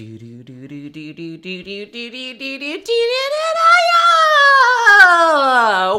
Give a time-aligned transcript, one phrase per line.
[0.00, 3.04] Do do do do do do do do do do do do do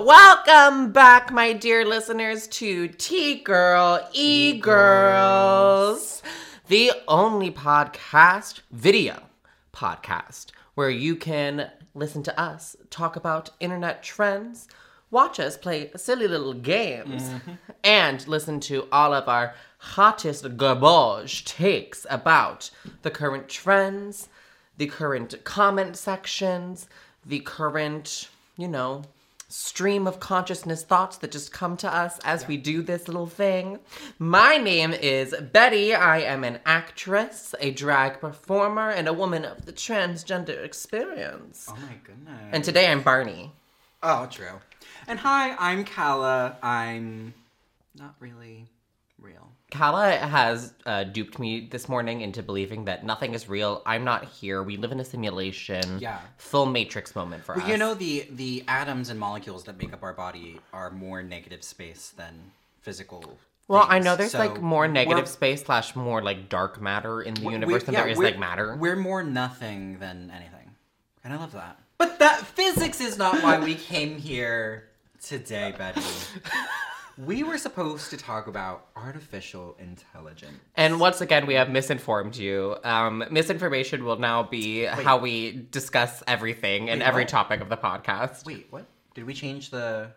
[0.04, 6.24] Welcome back, my dear listeners, to T Girl E Girls,
[6.68, 9.22] the only podcast, video
[9.72, 14.68] podcast, where you can listen to us talk about internet trends,
[15.12, 17.52] watch us play silly little games, mm-hmm.
[17.84, 22.72] and listen to all of our hottest garbage takes about
[23.02, 24.30] the current trends,
[24.78, 26.88] the current comment sections,
[27.26, 29.04] the current, you know,
[29.50, 33.80] stream of consciousness thoughts that just come to us as we do this little thing.
[34.18, 35.94] My name is Betti.
[35.94, 41.68] I am an actress, a drag performer, and a woman of the transgender experience.
[41.70, 42.50] Oh my goodness.
[42.52, 43.52] And today I'm Barney.
[44.04, 44.62] oh, true.
[45.08, 46.58] And hi, I'm Calla.
[46.62, 47.34] I'm
[47.98, 48.68] not really
[49.20, 49.50] real.
[49.72, 53.82] Calla has uh, duped me this morning into believing that nothing is real.
[53.86, 54.62] I'm not here.
[54.64, 56.00] We live in a simulation.
[56.00, 56.20] Yeah.
[56.38, 57.70] Full Matrix moment for But us.
[57.70, 61.64] you know, the the atoms and molecules that make up our body are more negative
[61.64, 63.38] space than physical.
[63.68, 67.34] Well, I know there's So like more negative space slash more like dark matter in
[67.36, 68.76] the universe than yeah, there is like matter.
[68.76, 70.76] We're more nothing than anything,
[71.24, 71.80] and I love that.
[71.98, 74.91] But that physics is not why we came here
[75.22, 76.42] today, Betti.
[77.18, 80.58] we were supposed to talk about artificial intelligence.
[80.76, 82.76] And once again, we have misinformed you.
[82.84, 87.30] Um, misinformation will now be how we discuss everything and Wait, every what?
[87.30, 88.46] topic of the podcast.
[88.46, 88.86] Wait, what?
[89.14, 90.12] Did we change the?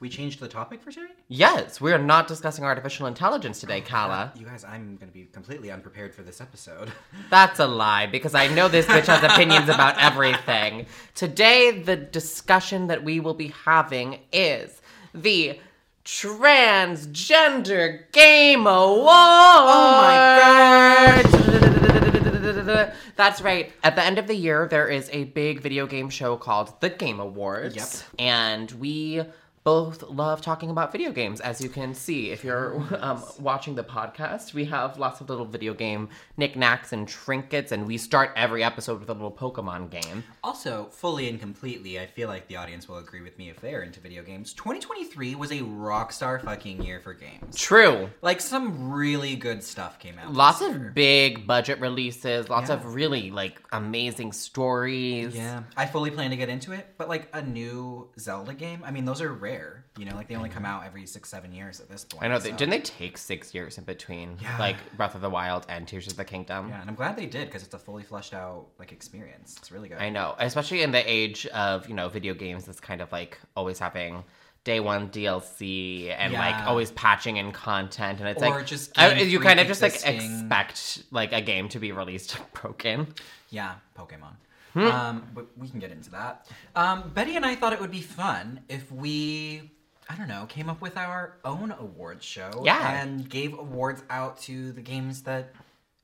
[0.00, 1.08] We changed the topic for today?
[1.28, 4.32] Yes, we are not discussing artificial intelligence today, oh, Calla.
[4.34, 6.90] You guys, I'm gonna be completely unprepared for this episode.
[7.30, 10.86] That's a lie because I know this bitch has opinions about everything.
[11.14, 14.80] Today, the discussion that we will be having is
[15.12, 15.58] the
[16.06, 19.06] Transgender Game Awards.
[19.06, 21.36] Oh my god!
[23.16, 23.70] That's right.
[23.84, 26.88] At the end of the year, there is a big video game show called the
[26.88, 27.76] Game Awards.
[27.76, 27.88] Yep.
[28.18, 29.24] And we
[29.62, 32.30] both love talking about video games, as you can see.
[32.30, 37.06] If you're um, watching the podcast, we have lots of little video game knickknacks and
[37.06, 40.24] trinkets, and we start every episode with a little Pokemon game.
[40.42, 43.82] also, fully and completely, I feel like the audience will agree with me if they're
[43.82, 44.54] into video games.
[44.54, 47.54] 2023 was a rockstar fucking year for games.
[47.54, 48.08] True.
[48.22, 50.32] Like some really good stuff came out.
[50.32, 50.92] Lots of year.
[50.94, 52.76] big budget releases, lots Yeah.
[52.76, 55.36] of really like amazing stories.
[55.36, 58.90] Yeah, I fully plan to get into it, but like a new Zelda game, I
[58.90, 59.49] mean, those are rare.
[59.98, 60.72] You know, like they only come mm-hmm.
[60.72, 62.24] out every six, seven years at this point.
[62.24, 62.38] I know.
[62.38, 64.56] They, so- didn't they take six years in between, Yeah.
[64.58, 66.68] like Breath of the Wild and Tears of the Kingdom?
[66.68, 69.56] Yeah, and I'm glad they did because it's a fully fleshed out like experience.
[69.58, 69.98] It's really good.
[69.98, 73.38] I know, especially in the age of you know video games, that's kind of like
[73.56, 74.24] always having
[74.64, 79.14] day one DLC and like always patching in content, and it's Or like just I-
[79.14, 83.08] you kind of freak just like expect like a game to be released broken.
[83.50, 84.34] Yeah, Pokemon.
[84.74, 84.86] Hmm.
[84.86, 86.46] Um, but we can get into that.
[86.76, 89.70] Um, Betti and I thought it would be fun if we,
[90.08, 92.62] I don't know, came up with our own awards show.
[92.64, 93.02] Yeah.
[93.02, 95.52] And gave awards out to the games that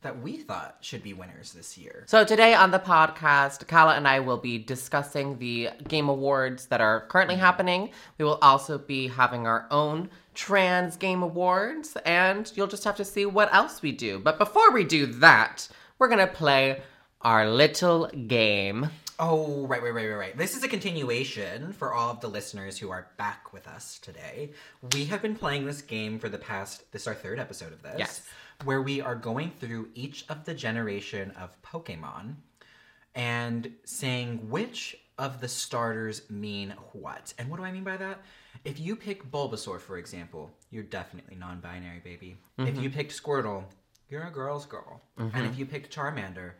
[0.06, 2.04] that we thought should be winners this year.
[2.06, 6.80] So today on the podcast, Calla and I will be discussing the game awards that
[6.80, 7.90] are currently happening.
[8.16, 13.04] We will also be having our own trans game awards, and you'll just have to
[13.04, 14.20] see what else we do.
[14.20, 15.66] But before we do that,
[15.98, 16.82] we're gonna play
[17.20, 18.90] our little game.
[19.18, 20.36] Oh, right, right, right, right, right.
[20.36, 24.50] This is a continuation for all of the listeners who are back with us today.
[24.92, 27.82] We have been playing this game for the past, this is our third episode of
[27.82, 27.98] this.
[27.98, 28.22] Yes.
[28.64, 32.34] Where we are going through each of the generation of Pokemon
[33.14, 37.32] and saying which of the starters mean what.
[37.38, 38.20] And what do I mean by that?
[38.64, 42.36] If you pick Bulbasaur, for example, you're definitely non binary, baby.
[42.58, 42.82] If mm-hmm.
[42.82, 43.64] you picked Squirtle,
[44.10, 45.00] you're a girl's girl.
[45.16, 45.58] And if mm-hmm.
[45.58, 46.52] you picked Charmander,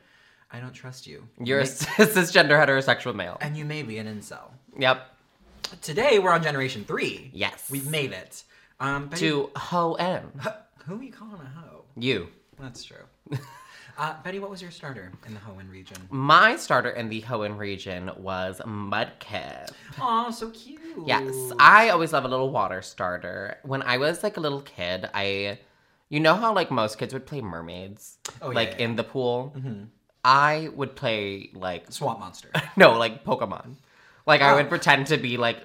[0.51, 1.27] I don't trust you.
[1.43, 3.37] You're a cisgender heterosexual male.
[3.41, 4.51] and you may be an incel.
[4.79, 5.07] Yep.
[5.83, 7.31] Today we're on generation three.
[7.35, 7.69] Yes.
[7.71, 8.45] we've made it.
[8.79, 10.31] Um, Betti, To ho M.
[10.87, 11.83] who are you calling a hoe?
[11.99, 12.29] You.
[12.61, 13.05] That's true.
[13.99, 15.97] uh, Betti, what was your starter in the Hoenn region?
[16.11, 19.71] My starter in the Hoenn region was Mudkip.
[20.01, 20.81] Aw, so cute.
[21.05, 23.59] Yes, I always love a little water starter.
[23.63, 25.59] When I was like a little kid, I,
[26.09, 28.83] you know how like most kids would play mermaids, Oh, yeah, like yeah, Mm-hmm.
[28.85, 29.55] in the pool.
[30.27, 32.51] I would play like Swamp monster.
[32.77, 33.77] no, like Pokemon.
[34.27, 34.57] Like I Oh.
[34.57, 35.59] would pretend to be like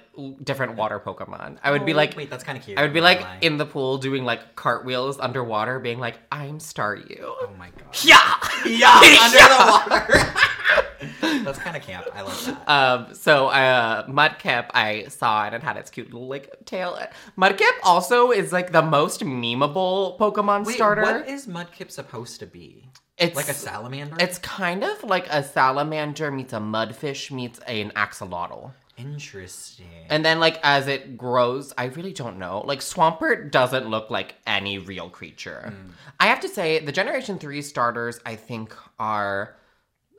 [0.44, 1.58] different water Pokemon.
[1.64, 2.78] I would be Oh, like, wait, that's kind of cute.
[2.78, 3.38] I would be like lie.
[3.40, 8.04] in the pool doing like cartwheels underwater, being like, "I'm Staryu." Oh my god.
[8.04, 11.42] Yeah, Yeah, under the water.
[11.44, 12.06] that's kind of camp.
[12.14, 12.68] I love that.
[12.70, 16.96] Um, so uh, Mudkip, I saw it and had its cute little like tail.
[17.36, 21.02] Mudkip also is like the most memeable Pokemon Wait, starter.
[21.02, 22.88] what is Mudkip supposed to be?
[23.18, 24.16] It's Like a salamander?
[24.20, 28.72] It's kind of like a salamander meets a mudfish meets an axolotl.
[28.96, 29.86] Interesting.
[30.08, 32.62] And then, like, as it grows, I really don't know.
[32.64, 35.72] Like, Swampert doesn't look like any real creature.
[36.20, 39.56] I have to say, the Generation 3 starters, I think, are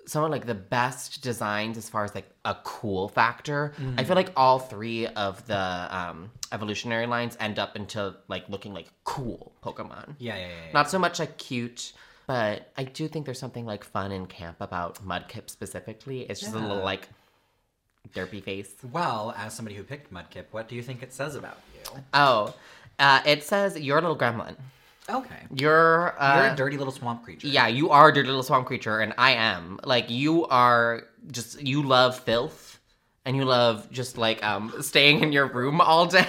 [0.06, 3.74] some of like the best designs as far as like a cool factor.
[3.98, 8.74] I feel like all three of the um, evolutionary lines end up into like looking
[8.74, 10.16] like cool Pokemon.
[10.20, 10.48] yeah, yeah, yeah.
[10.48, 10.72] yeah.
[10.74, 11.94] Not so much like cute,
[12.28, 16.22] but I do think there's something like fun and camp about Mudkip specifically.
[16.22, 17.10] It's just a little like
[18.14, 18.74] derpy face.
[18.92, 22.00] well, as somebody who picked Mudkip, what do you think it says about you?
[22.14, 22.54] Oh,
[23.00, 24.56] uh, it says you're a little gremlin.
[25.10, 25.36] Okay.
[25.54, 27.48] You're, uh, You're a dirty little swamp creature.
[27.48, 29.80] yeah, you are a dirty little swamp creature, and I am.
[29.84, 32.73] Like you are just you love filth,
[33.26, 36.28] and you love just like um staying in your room all day.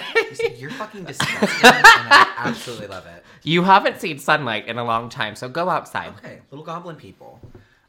[0.57, 1.39] You're fucking disgusting,
[1.69, 3.23] and I absolutely love it.
[3.43, 6.13] you haven't seen sunlight in a long time, so go outside.
[6.17, 7.39] Okay, little goblin people.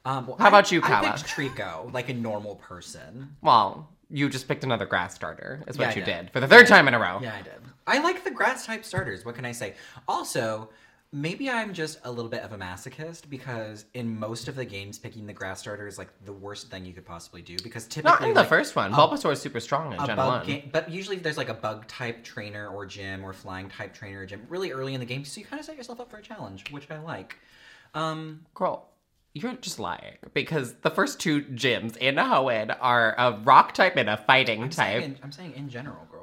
[0.05, 1.12] Um, well, How about you, I Calla?
[1.12, 3.35] picked Treecko, like a normal person.
[3.43, 6.05] Well, you just picked another grass starter, is what I you did.
[6.26, 7.19] did for the third time in a row.
[7.20, 7.53] Yeah, I did.
[7.88, 9.25] I like the grass type starters.
[9.25, 9.75] What can I say?
[10.06, 10.69] Also,
[11.16, 14.98] maybe I'm just a little bit of a masochist because in most of the games,
[14.98, 18.10] picking the grass starter is like the worst thing you could possibly do because typically
[18.10, 18.92] Not in the like, first one.
[18.92, 20.46] Bulbasaur is super strong in Gen bug 1.
[20.46, 24.20] game, but usually there's like a bug type trainer or gym or flying type trainer
[24.20, 26.18] or gym really early in the game, so you kind of set yourself up for
[26.18, 27.36] a challenge, which I like.
[27.94, 28.86] Um, Girl,
[29.32, 34.10] you're just lying because the first two gyms in Hoenn are a rock type and
[34.10, 35.00] a fighting I'm type.
[35.00, 36.15] saying, in, I'm saying in general, girl.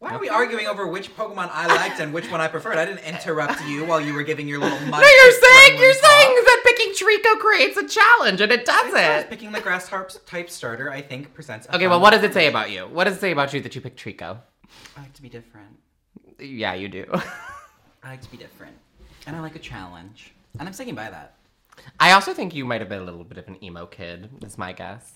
[0.00, 2.76] Why are we arguing over which Pokemon I liked and which one I preferred?
[2.78, 5.00] I didn't interrupt you while you were giving your little mud.
[5.02, 6.04] No, you're saying you're talk.
[6.04, 9.30] saying that picking Treecko creates a challenge and it As far as doesn't.
[9.30, 11.66] Picking the grass harp type starter, I think presents.
[11.66, 12.86] A Okay, well, what does it say about you?
[12.86, 14.38] What does it say about you that you picked Treecko?
[14.96, 15.76] I like to be different.
[16.38, 17.04] Yeah, you do.
[18.04, 18.76] I like to be different,
[19.26, 21.34] and I like a challenge, and I'm sticking by that.
[21.98, 24.56] I also think you might have been a little bit of an emo kid, is
[24.56, 25.14] my guess.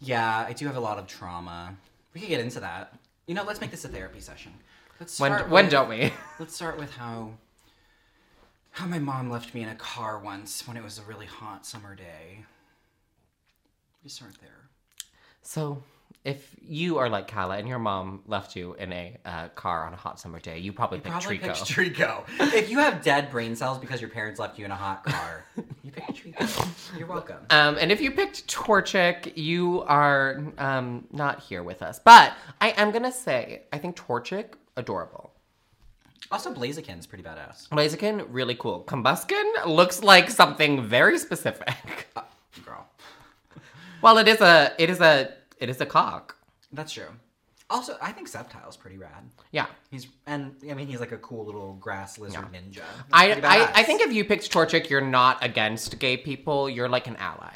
[0.00, 1.76] Yeah, I do have a lot of trauma.
[2.14, 2.94] We could get into that.
[3.28, 4.52] You know, let's make this a therapy session.
[4.98, 6.12] Let's When, start when with- don't we?
[6.40, 7.34] Let's start with how
[8.70, 11.66] how my mom left me in a car once when it was a really hot
[11.66, 12.44] summer day.
[14.02, 14.70] We start there.
[15.42, 15.82] So,
[16.24, 19.94] if you are like Calla and your mom left you in a uh, car on
[19.94, 21.94] a hot summer day, you probably picked Probably Treecko.
[21.94, 22.52] Treecko.
[22.54, 25.44] if you have dead brain cells because your parents left you in a hot car,
[25.82, 26.98] you picked Treecko.
[26.98, 27.38] You're welcome.
[27.50, 31.98] Um, and if you picked Torchic, you are um, not here with us.
[31.98, 35.32] But I am gonna say, I think Torchic adorable.
[36.30, 37.68] Also, Blaziken's pretty badass.
[37.70, 38.84] Blaziken really cool.
[38.86, 42.08] Combusken looks like something very specific.
[42.14, 42.22] Uh,
[42.66, 42.86] girl.
[44.02, 46.36] well, it is a it is a it is a cock.
[46.72, 47.08] That's true.
[47.70, 49.28] Also, I think Sceptile's pretty rad.
[49.52, 49.66] Yeah.
[49.90, 52.82] He's and I mean he's like a cool little grass lizard ninja.
[53.12, 53.70] I, I.
[53.80, 56.70] I think if you picked Torchic, you're not against gay people.
[56.70, 57.52] You're like an ally.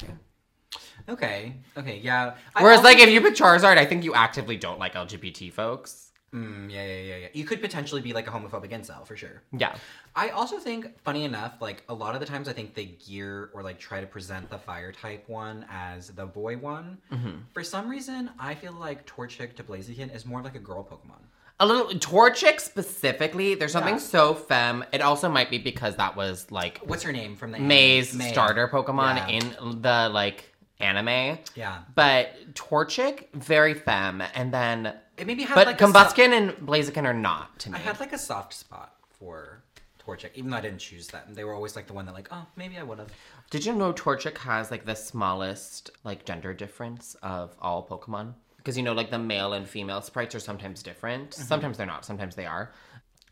[1.09, 1.55] Okay.
[1.75, 1.99] Okay.
[2.03, 2.35] Yeah.
[2.59, 6.11] Whereas, also like, if you pick Charizard, I think you actively don't like LGBT folks.
[6.33, 7.27] Mm, yeah, yeah, yeah, yeah.
[7.33, 9.41] You could potentially be like a homophobic incel for sure.
[9.51, 9.75] Yeah.
[10.15, 13.49] I also think, funny enough, like a lot of the times, I think they gear
[13.53, 16.97] or like try to present the fire type one as the boy one.
[17.11, 17.29] Mm-hmm.
[17.53, 21.19] For some reason, I feel like Torchic to Blaziken is more like a girl Pokemon.
[21.59, 23.99] A little Torchic specifically, there's something Yeah.
[23.99, 24.83] so femme.
[24.91, 28.31] It also might be because that was like What's her name from the May's May.
[28.31, 29.27] starter Pokemon Yeah.
[29.27, 31.37] in the like anime.
[31.55, 34.93] Yeah, But Torchic, very femme, and then
[35.23, 37.77] it maybe had but like so- and Blaziken are not to me.
[37.77, 39.63] I had like a soft spot for
[40.05, 41.33] Torchic, even though I didn't choose them.
[41.33, 43.07] They were always like the one that like, oh, maybe I would have.
[43.49, 48.33] Did you know Torchic has like the smallest like gender difference of all Pokemon?
[48.57, 51.31] Because you know, like the male and female sprites are sometimes different.
[51.31, 51.43] Mm-hmm.
[51.43, 52.05] Sometimes they're not.
[52.05, 52.71] Sometimes they are.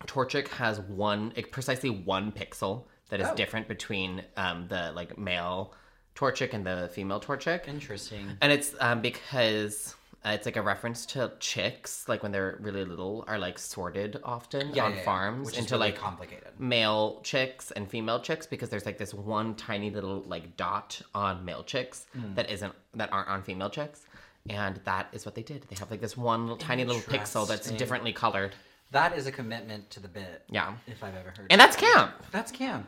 [0.08, 3.36] Torchic has one like, precisely one pixel that is Oh.
[3.36, 5.74] different between um, the like male
[6.16, 8.38] Torchic and the female Torchic, Interesting.
[8.42, 9.96] and it's um, because.
[10.24, 14.20] Uh, it's like a reference to chicks, like when they're really little, are like sorted
[14.24, 15.04] often Yeah, on yeah, yeah.
[15.04, 16.50] farms is into really like complicated.
[16.60, 21.44] male chicks and female chicks because there's like this one tiny little like dot on
[21.44, 22.36] male chicks Hmm.
[22.36, 24.06] that isn't that aren't on female chicks
[24.50, 27.48] and that is what they did they have like this one little tiny little pixel
[27.48, 28.54] that's differently colored
[28.92, 30.44] That is a commitment to the bit.
[30.50, 31.48] yeah If I've ever heard.
[31.50, 32.88] and that's camp That's camp.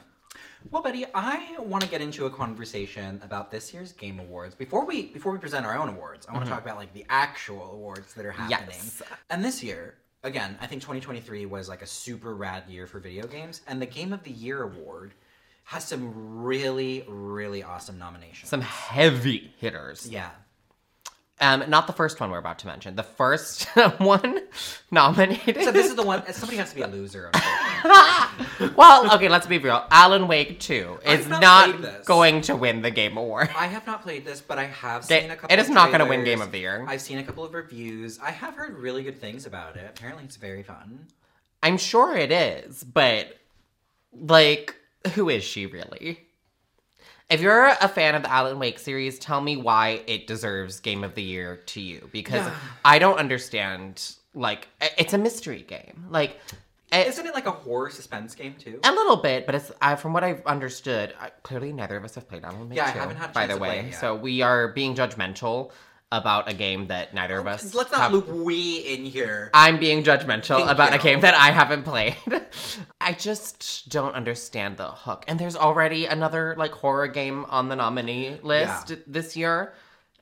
[0.71, 4.55] Well, Betti, I want to get into a conversation about this year's Game Awards.
[4.55, 7.05] Before we before we present our own awards, I want to talk about like the
[7.09, 8.69] actual awards that are happening.
[8.71, 9.01] Yes.
[9.29, 13.27] And this year, again, I think 2023 was like a super rad year for video
[13.27, 15.13] games, and the Game of the Year award
[15.65, 18.49] has some really really awesome nominations.
[18.49, 20.29] some heavy hitters yeah.
[21.39, 23.63] um not the first one we're about to mention the first
[23.99, 24.41] one
[24.91, 26.21] nominated So this is the one.
[26.33, 27.31] Somebody has to be a loser.
[28.75, 29.85] well, okay, let's be real.
[29.91, 32.07] Alan Wake 2 is I've not not, played this.
[32.07, 33.49] going to win the Game Award.
[33.57, 35.53] I have not played this, but I have seen a couple.
[35.53, 36.23] Of It is not gonna win.
[36.23, 36.85] Game of the Year.
[36.87, 38.19] I've seen a couple of reviews.
[38.19, 39.85] I have heard really good things about it.
[39.89, 41.07] Apparently, it's very fun.
[41.61, 43.37] I'm sure it is, but
[44.13, 44.75] like,
[45.13, 46.19] who is she really?
[47.29, 51.03] If you're a fan of the Alan Wake series, tell me why it deserves Game
[51.03, 52.49] of the Year to you because.
[52.85, 54.15] I don't understand.
[54.35, 56.05] Like, it's a mystery game.
[56.09, 56.39] Like,
[56.93, 58.79] it- Isn't it like a horror suspense game too?
[58.83, 61.13] a little bit, but it's I, from what I've understood.
[61.19, 62.77] I, clearly, neither of us have played Alan Wake.
[62.77, 63.91] Yeah, I 2, haven't had by the to play way.
[63.91, 65.71] So we are being judgmental
[66.11, 67.73] about a game that neither of oh, us.
[67.73, 69.49] Let's not have- loop we in here.
[69.53, 72.15] I'm being judgmental Thank about a game that I haven't played.
[73.01, 75.25] I just don't understand the hook.
[75.27, 78.95] And there's already another like horror game on the nominee list Yeah.
[79.07, 79.73] this year,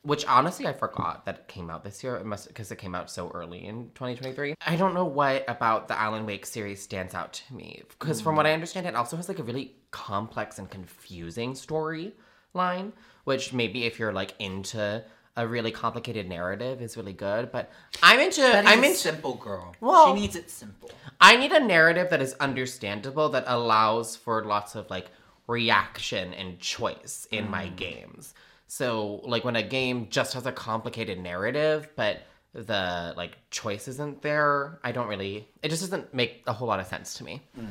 [0.03, 2.15] which honestly I forgot that it came out this year.
[2.15, 4.55] It must because it came out so early in 2023.
[4.65, 8.35] I don't know what about the Alan Wake series stands out to me because from
[8.35, 8.55] what I mm.
[8.55, 12.93] understand, it also has like a really complex and confusing storyline,
[13.25, 15.03] which maybe if you're like into
[15.37, 17.51] a really complicated narrative is really good.
[17.51, 19.75] But I'm into Betti's I'm a into simple girl.
[19.79, 20.89] Well- she needs it simple.
[21.19, 25.11] I need a narrative that is understandable that allows for lots of like
[25.47, 27.75] reaction and choice in my mm.
[27.75, 28.33] games.
[28.71, 32.21] So like when a game just has a complicated narrative but
[32.53, 36.79] the like choice isn't there, I don't really it just doesn't make a whole lot
[36.79, 37.41] of sense to me.
[37.53, 37.65] Hmm.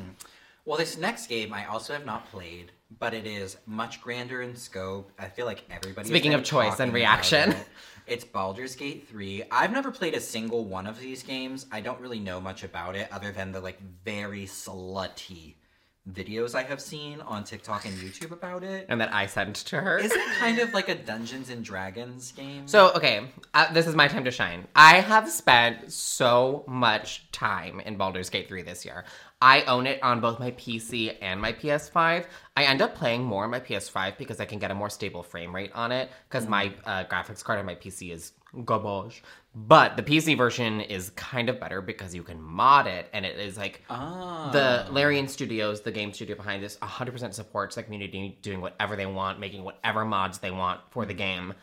[0.63, 4.55] Well, this next game I also have not played, but it is much grander in
[4.55, 5.11] scope.
[5.17, 6.07] I feel like everybody.
[6.07, 7.53] Speaking of choice and reaction.
[7.53, 7.67] it.
[8.05, 9.43] It's Baldur's Gate 3.
[9.51, 11.65] I've never played a single one of these games.
[11.71, 15.55] I don't really know much about it other than the like very slutty
[16.09, 18.87] videos I have seen on TikTok and YouTube about it.
[18.89, 19.99] And that I sent to her.
[19.99, 22.67] Is it kind of like a Dungeons and Dragons game?
[22.67, 24.67] So, okay, uh, this is my time to shine.
[24.75, 29.05] I have spent so much time in Baldur's Gate 3 this year.
[29.41, 32.25] I own it on both my PC and my PS5.
[32.57, 35.23] I end up playing more on my PS5 because I can get a more stable
[35.23, 38.33] frame rate on it because my uh, graphics card on my PC is
[38.65, 39.23] garbage.
[39.53, 43.37] But the PC version is kind of better because you can mod it and it
[43.37, 44.49] is like ah.
[44.51, 49.05] the Larian Studios, the game studio behind this, 100% supports the community doing whatever they
[49.05, 51.53] want, making whatever mods they want for the game,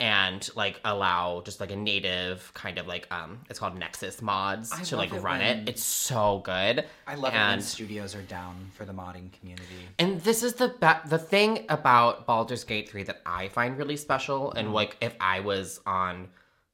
[0.00, 4.70] and like allow just like a native kind of like um, it's called Nexus mods
[4.72, 5.68] I to like it run when- it.
[5.68, 6.84] It's so good.
[7.06, 9.82] I love it when and studios are down for the modding community.
[9.98, 13.96] and this is the be- the thing about Baldur's Gate 3 that I find really
[13.96, 16.28] special and like if I was on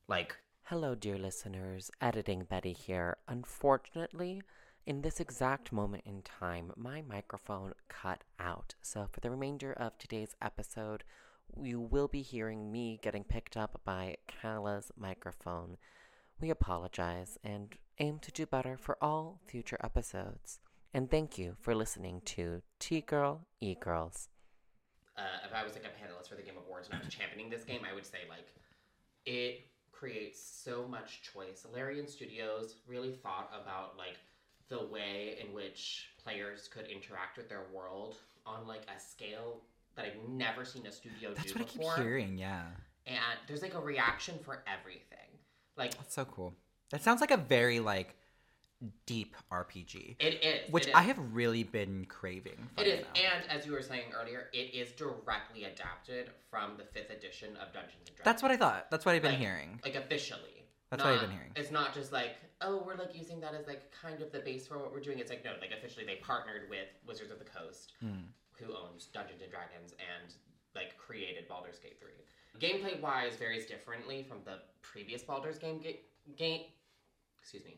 [0.09, 0.37] like
[0.69, 3.19] Hello dear listeners, editing Betti here.
[3.29, 4.43] Unfortunately,
[4.87, 8.75] in this exact moment in time, my microphone cut out.
[8.83, 11.05] So for the remainder of today's episode,
[11.61, 15.77] you will be hearing me getting picked up by Calla's microphone.
[16.41, 20.59] We apologize and aim to do better for all future episodes.
[20.93, 24.29] And thank you for listening to T Girl, E Girls.
[25.17, 27.51] Uh, if I was like a panelist for the Game Awards and I was championing
[27.51, 28.47] this game, I would say like
[29.27, 31.67] it creates so much choice.
[31.73, 34.19] Larian Studios really thought about like
[34.69, 39.63] the way in which players could interact with their world on like a scale
[39.97, 42.63] that I've never seen a studio That's do what I keep hearing, yeah.
[43.07, 45.19] And there's like a reaction for everything.
[45.77, 46.55] Like That's so cool.
[46.91, 48.15] That sounds like a very like
[49.07, 50.95] deep RPG, it is, which it is.
[50.95, 52.59] I have really been craving.
[52.77, 53.09] It enough.
[53.15, 57.73] and as you were saying earlier, it is directly adapted from the fifth edition of
[57.73, 58.25] Dungeons and Dragons.
[58.25, 58.91] That's what I thought.
[58.91, 59.81] That's what I've been Like- hearing.
[59.85, 60.65] like officially.
[60.91, 61.51] That's what I've been hearing.
[61.57, 64.67] It's not just like, oh, we're like using that as like kind of the base
[64.67, 65.19] for what we're doing.
[65.19, 68.25] It's like no, like officially they partnered with Wizards of the Coast, Mm.
[68.59, 70.35] Who owns Dungeons and Dragons and
[70.75, 72.11] like created Baldur's Gate 3.
[72.61, 76.01] Gameplay wise varies differently from the previous Baldur's game ga-
[76.37, 76.63] game
[77.41, 77.77] excuse me.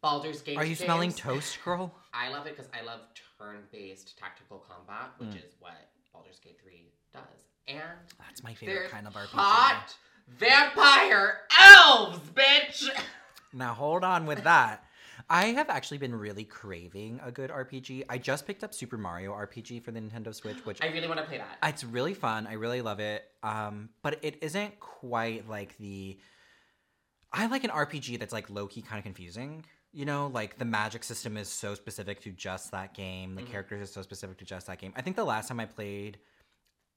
[0.00, 1.94] Baldur's Gate Are you smelling toast, girl?
[2.14, 3.00] I love it because I love
[3.38, 5.44] turn-based tactical combat, which Mm.
[5.46, 7.22] is what Baldur's Gate 3 does.
[7.68, 7.80] And
[8.18, 9.26] That's my favorite kind of RPG.
[9.32, 9.94] hot
[10.28, 12.88] vampire elves, bitch.
[13.52, 14.84] Now hold on with that.
[15.30, 18.04] I have actually been really craving a good RPG.
[18.08, 21.20] I just picked up Super Mario RPG for the Nintendo Switch, which I really want
[21.20, 21.58] to play that.
[21.62, 22.46] it's really fun.
[22.46, 23.24] I really love it.
[23.42, 26.18] Um, but it isn't quite like the.
[27.32, 29.64] I like an RPG that's like low key kind of confusing.
[29.92, 33.34] You know, like the magic system is so specific to just that game.
[33.34, 33.50] The Mhm.
[33.50, 34.92] characters are so specific to just that game.
[34.96, 36.18] I think the last time I played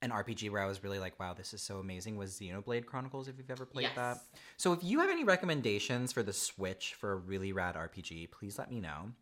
[0.02, 3.28] an RPG where I was really like, wow, this is so amazing was Xenoblade Chronicles,
[3.28, 3.96] if you've ever played yes.
[3.96, 4.18] that.
[4.56, 8.58] So if you have any recommendations for the Switch for a really rad RPG, please
[8.58, 9.12] let me know.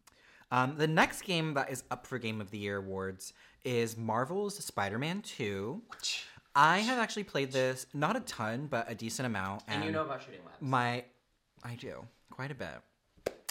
[0.51, 3.33] Um, the next game that is up for Game of the Year awards
[3.65, 5.83] is Marvel's Spider-Man 2.
[6.55, 9.63] I have actually played this not a ton, but a decent amount.
[9.69, 10.57] And you know about shooting webs.
[10.61, 11.05] my,
[11.63, 12.69] I do quite a bit.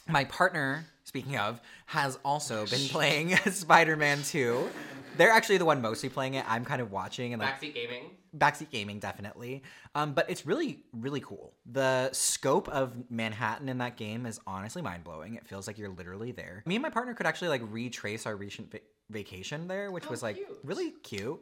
[0.10, 4.69] My partner, speaking of, has also been playing Spider-Man 2.
[5.17, 6.45] They're actually the one mostly playing it.
[6.47, 8.03] I'm kind of watching and like Backseat gaming.
[8.38, 9.63] backseat gaming definitely
[9.95, 14.81] um, but it's really really cool the scope of manhattan in that game is honestly
[14.81, 18.25] mind-blowing it feels like you're literally there me and my partner could actually like retrace
[18.27, 20.59] our recent va- vacation there which How was like cute.
[20.63, 21.39] really cute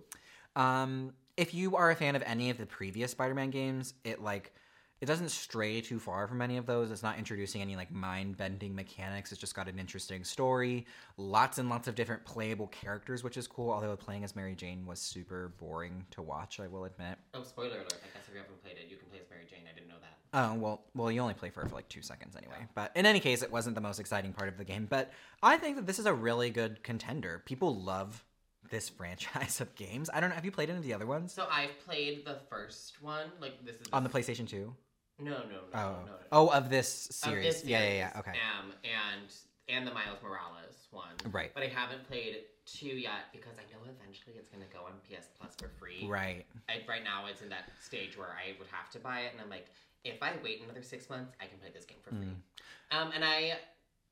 [0.55, 4.53] um, if you are a fan of any of the previous spider-man games it like
[5.01, 6.89] it doesn't stray too far from any of those.
[6.89, 9.31] It's not introducing any like mind bending mechanics.
[9.31, 10.85] It's just got an interesting story,
[11.17, 13.71] lots and lots of different playable characters, which is cool.
[13.71, 17.17] Although playing as Mary Jane was super boring to watch, I will admit.
[17.33, 17.93] Oh, spoiler alert!
[17.93, 19.63] I guess if you haven't played it, you can play as Mary Jane.
[19.69, 20.17] I didn't know that.
[20.33, 22.67] Oh well, well you only play for her for like two seconds anyway.
[22.73, 24.87] But in any case, it wasn't the most exciting part of the game.
[24.89, 25.11] But
[25.43, 27.43] I think that this is a really good contender.
[27.45, 28.23] People love
[28.69, 30.09] this franchise of games.
[30.13, 30.35] I don't know.
[30.35, 33.27] Have you played any of the other ones So I've played the first one.
[33.41, 34.73] Like this is on the PlayStation Two?
[35.19, 36.05] No, no, no, Oh, no, no.
[36.05, 36.13] no.
[36.31, 37.63] oh, of this Of series.
[37.63, 38.19] Yeah, yeah, yeah.
[38.19, 38.31] Okay.
[38.31, 39.31] Um, and
[39.67, 41.15] and the Miles Morales one.
[41.31, 41.51] Right.
[41.53, 45.29] But I haven't played two yet because I know eventually it's gonna go on PS
[45.39, 46.05] Plus for free.
[46.07, 46.45] Right.
[46.69, 49.41] I, right now it's in that stage where I would have to buy it, and
[49.41, 49.67] I'm like,
[50.03, 52.27] if I wait another six months, I can play this game for free.
[52.27, 52.97] Mm.
[52.97, 53.57] Um, and I,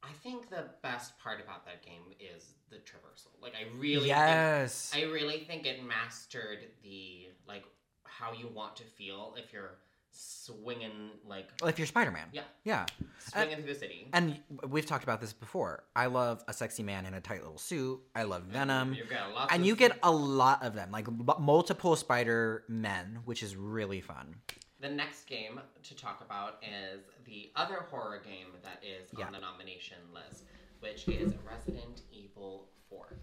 [0.02, 3.30] I think the best part about that game is the traversal.
[3.42, 4.90] Like I really, yes.
[4.90, 7.64] think, I really think it mastered the like
[8.06, 9.76] how you want to feel if you're
[10.14, 12.28] swinging like well, if you're Spider-Man.
[12.32, 12.86] yeah Yeah.
[13.20, 14.08] swinging through the city.
[14.14, 15.84] And we've talked about this before.
[15.96, 18.00] I love a sexy man in a tight little suit.
[18.16, 18.52] I love mm-hmm.
[18.52, 18.94] Venom.
[18.94, 21.08] You get lots And you get a lot of them, like
[21.40, 24.36] multiple Spider Men, which is really fun.
[24.80, 29.28] The next game to talk about is the other horror game that is Yeah.
[29.28, 30.44] on the nomination list,
[30.80, 33.18] which is Resident Evil 4.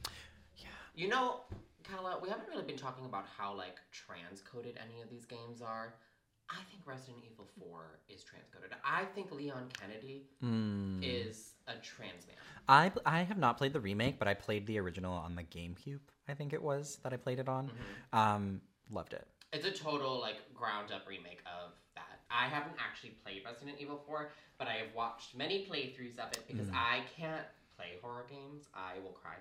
[0.57, 0.69] Yeah.
[0.95, 1.43] You know,
[1.85, 5.95] Calla, we haven't really been talking about how like transcoded any of these games are.
[6.51, 8.75] I think Resident Evil 4 is transcoded.
[8.85, 11.01] I think Leon Kennedy Mm.
[11.03, 12.37] is a trans man.
[12.69, 16.01] I I have not played the remake, but I played the original on the GameCube.
[16.29, 17.69] I think it was that I played it on.
[17.69, 18.19] Mm-hmm.
[18.19, 19.27] Um, loved it.
[19.53, 22.21] It's a total like ground up remake of that.
[22.31, 26.45] I haven't actually played Resident Evil 4, but I have watched many playthroughs of it
[26.47, 27.47] because I can't
[27.77, 28.69] play horror games.
[28.75, 29.35] I will cry.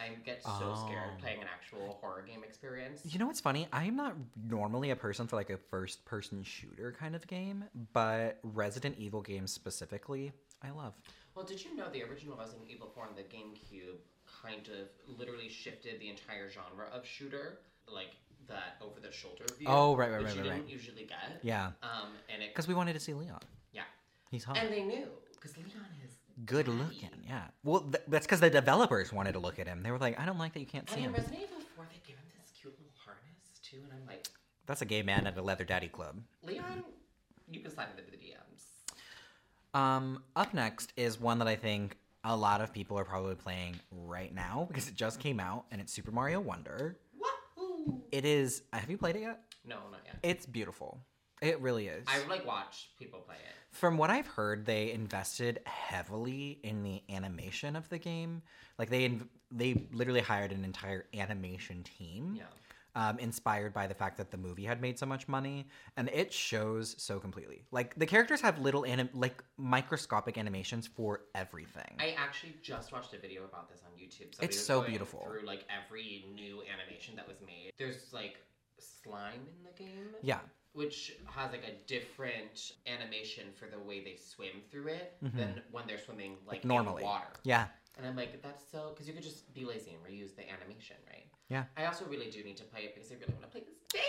[0.00, 1.20] I get so scared Oh.
[1.20, 3.02] playing an actual horror game experience.
[3.04, 3.68] You know what's funny?
[3.72, 4.14] I'm not
[4.48, 9.20] normally a person for like a first person shooter kind of game, but Resident Evil
[9.20, 10.32] games specifically,
[10.62, 10.94] I love.
[11.34, 13.96] Well, did you know the original Resident Evil 4 on the GameCube
[14.42, 17.58] kind of literally shifted the entire genre of shooter?
[17.86, 18.16] Like
[18.48, 19.68] that over the shoulder view.
[19.68, 20.72] Oh, right, right, which right, you right, didn't right.
[20.72, 21.40] usually get.
[21.42, 22.48] Yeah, Um, and it.
[22.48, 23.40] because we wanted to see Leon.
[23.72, 23.82] Yeah.
[24.30, 24.56] He's hot.
[24.56, 25.06] And they knew.
[25.32, 25.99] Because Leon is.
[26.46, 27.44] Good looking, yeah.
[27.64, 29.82] Well, th- that's because the developers wanted to look at him.
[29.82, 31.14] They were like, I don't like that you can't see And in him.
[31.14, 33.78] Resident Evil 4, they give him this cute little harness, too.
[33.82, 34.26] And I'm like,
[34.66, 36.16] That's a gay man at a leather daddy club.
[36.42, 36.84] Leon,
[37.50, 39.78] you can slide into the DMs.
[39.78, 43.78] Um, up next is one that I think a lot of people are probably playing
[43.90, 46.96] right now because it just came out and it's Super Mario Wonder.
[47.56, 48.02] Wahoo!
[48.12, 48.62] It is.
[48.72, 49.40] Have you played it yet?
[49.66, 50.16] No, not yet.
[50.22, 51.00] It's beautiful.
[51.42, 52.04] It really is.
[52.08, 53.56] I've like watched people play it.
[53.70, 58.42] From what I've heard, they invested heavily in the animation of the game.
[58.78, 62.34] Like they inv- they literally hired an entire animation team.
[62.36, 62.44] Yeah.
[62.96, 66.32] Um, inspired by the fact that the movie had made so much money, and it
[66.32, 67.62] shows so completely.
[67.70, 71.94] Like the characters have little anim- like microscopic animations for everything.
[72.00, 74.34] I actually just watched a video about this on YouTube.
[74.34, 75.24] Somebody It's so beautiful.
[75.24, 77.70] Through like every new animation that was made.
[77.78, 78.38] There's like
[78.80, 80.08] slime in the game.
[80.22, 80.40] yeah,
[80.72, 85.84] Which has like a different animation for the way they swim through it than when
[85.86, 86.68] they're swimming like, Mm-hmm.
[86.68, 87.02] normally.
[87.02, 87.26] in water.
[87.44, 87.66] yeah,
[87.98, 90.96] And I'm like, that's so because you could just be lazy and reuse the animation,
[91.08, 91.26] right?
[91.48, 91.64] Yeah.
[91.76, 93.74] I also really do need to play it because I really want to play this
[93.92, 94.04] Daisy.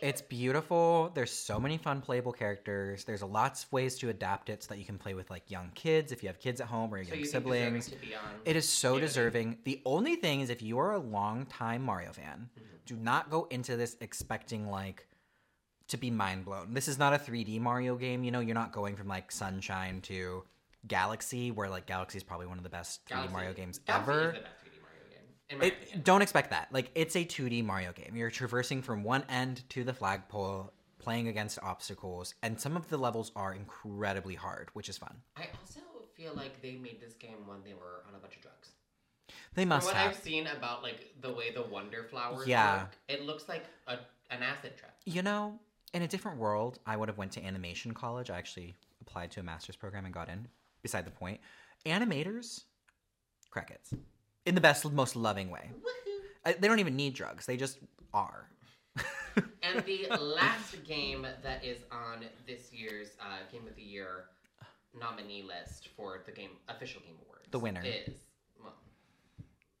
[0.00, 1.12] It's beautiful.
[1.14, 3.04] There's so many fun playable characters.
[3.04, 5.70] There's lots of ways to adapt it so that you can play with like young
[5.76, 7.88] kids if you have kids at home or so young siblings.
[7.88, 8.22] to be on?
[8.44, 9.58] It is so deserving.
[9.62, 12.76] The only thing is if you are a long time Mario fan, Mm-hmm.
[12.86, 15.06] do not go into this expecting like
[15.92, 16.74] to be mind blown.
[16.74, 18.24] This is not a 3D Mario game.
[18.24, 20.42] You know, you're not going from like Sunshine to
[20.86, 24.10] Galaxy, where like Galaxy is probably one of the best 3D Galaxy- Mario games Galaxy
[24.12, 24.20] ever.
[24.30, 25.88] Is the best 3D Mario game, in my opinion.
[25.94, 26.68] It, don't expect that.
[26.72, 28.16] Like it's a 2D Mario game.
[28.16, 32.96] You're traversing from one end to the flagpole, playing against obstacles, and some of the
[32.98, 35.16] levels are incredibly hard, which is fun.
[35.36, 35.80] I also
[36.16, 38.70] feel like they made this game when they were on a bunch of drugs.
[39.54, 40.10] They From must what have.
[40.10, 42.82] I've seen about like the way the Wonder Flowers Yeah.
[42.82, 43.92] work, it looks like a,
[44.30, 44.92] an acid trip.
[45.04, 45.58] You know,
[45.92, 48.30] in a different world, I would have went to animation college.
[48.30, 50.48] I actually applied to a master's program and got in.
[50.82, 51.40] Beside the point,
[51.86, 52.62] animators,
[53.50, 53.94] crickets,
[54.46, 55.70] in the best, most loving way.
[56.44, 57.78] Uh, They don't even need drugs; they just
[58.12, 58.48] are.
[59.62, 64.24] And the last game that is on this year's uh, Game of the Year
[64.98, 67.46] nominee list for the game official game awards.
[67.50, 67.80] The winner.
[67.82, 68.12] is
[68.62, 68.74] well,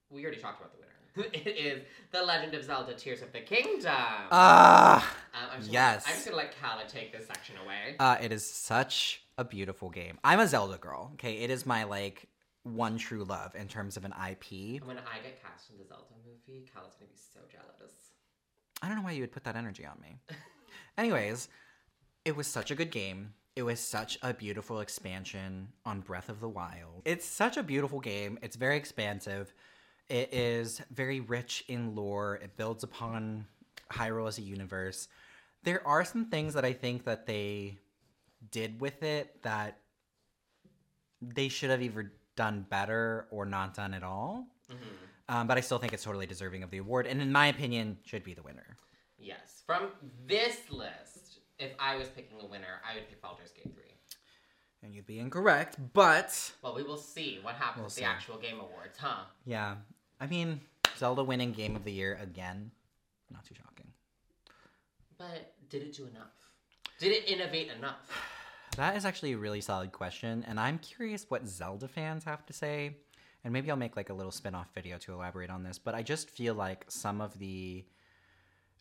[0.08, 0.91] we already talked about the winner.
[1.32, 3.92] it is The Legend of Zelda: Tears of the Kingdom.
[4.30, 6.04] Ah, Um, I'm yes.
[6.04, 7.96] Gonna, I'm just gonna let Calla take this section away.
[8.00, 10.18] uh, it is such a beautiful game.
[10.24, 11.10] I'm a Zelda girl.
[11.14, 12.26] Okay, it is my like
[12.64, 14.82] one true love in terms of an IP.
[14.86, 17.92] when I get cast in the Zelda movie, Calla's gonna be so jealous.
[18.80, 20.18] I don't know why you would put that energy on me.
[20.98, 21.48] Anyways,
[22.24, 23.34] it was such a good game.
[23.54, 27.02] It was such a beautiful expansion on Breath of the Wild.
[27.04, 28.38] It's such a beautiful game.
[28.42, 29.52] It's very expansive.
[30.12, 32.34] It is very rich in lore.
[32.42, 33.46] It builds upon
[33.90, 35.08] Hyrule as a universe.
[35.62, 37.78] There are some things that I think that they
[38.50, 39.78] did with it that
[41.22, 44.48] they should have either done better or not done at all.
[45.30, 47.96] Um, but I still think it's totally deserving of the award, and in my opinion,
[48.04, 48.76] should be the winner.
[49.18, 49.88] Yes, from
[50.26, 53.82] this list, if I was picking a winner, I would pick Baldur's Gate 3.
[54.82, 58.00] And you'd be incorrect, but Well, we will see what happens We'll see.
[58.02, 59.24] the actual game awards, huh?
[59.46, 59.76] yeah,
[60.22, 60.60] I mean,
[60.96, 62.70] Zelda winning Game of the Year again,
[63.32, 63.88] not too shocking.
[65.18, 66.30] But did it do enough?
[67.00, 68.08] Did it innovate enough?
[68.78, 72.54] That is actually a really solid question, and I'm curious what Zelda fans have to
[72.54, 72.96] say.
[73.44, 76.02] And maybe I'll make like a little spin-off video to elaborate on this, but I
[76.02, 77.84] just feel like some of the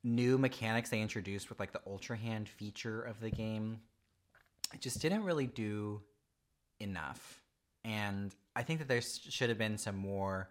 [0.01, 3.81] new mechanics they introduced with like the Ultra Hand feature of the game
[4.73, 6.01] it just didn't really do
[6.79, 7.41] enough.
[7.83, 10.49] And I think that there should have been some more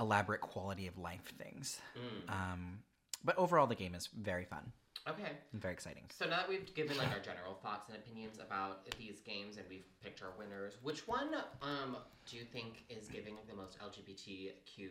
[0.00, 1.80] elaborate quality of life things.
[1.96, 2.30] Mm.
[2.32, 2.78] Um,
[3.24, 4.72] but overall, the game is very fun
[5.08, 5.32] Okay.
[5.52, 6.04] and very exciting.
[6.10, 9.66] So now that we've given like our general thoughts and opinions about these games and
[9.68, 11.28] we've picked our winners, which one
[11.62, 14.88] um do you think is giving the most LGBTQ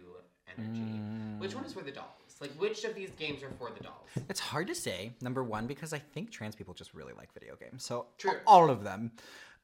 [0.55, 0.99] energy?
[1.39, 2.35] Which one is for the dolls?
[2.39, 4.07] Like which of these games are for the dolls?
[4.29, 5.13] It's hard to say.
[5.21, 7.83] Number one, because I think trans people just really like video games.
[7.83, 8.33] So True.
[8.45, 9.11] all of them.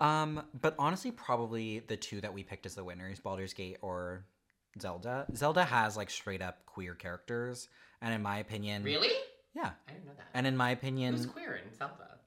[0.01, 4.23] Um, but honestly, probably the two that we picked as the winners, Baldur's Gate or
[4.79, 5.25] Zelda.
[5.35, 7.67] Zelda has like straight up queer characters,
[8.01, 9.11] and in my opinion, Really?
[9.55, 9.71] yeah.
[9.87, 10.27] I didn't know that.
[10.33, 12.17] And in my opinion, Who's queer in Zelda?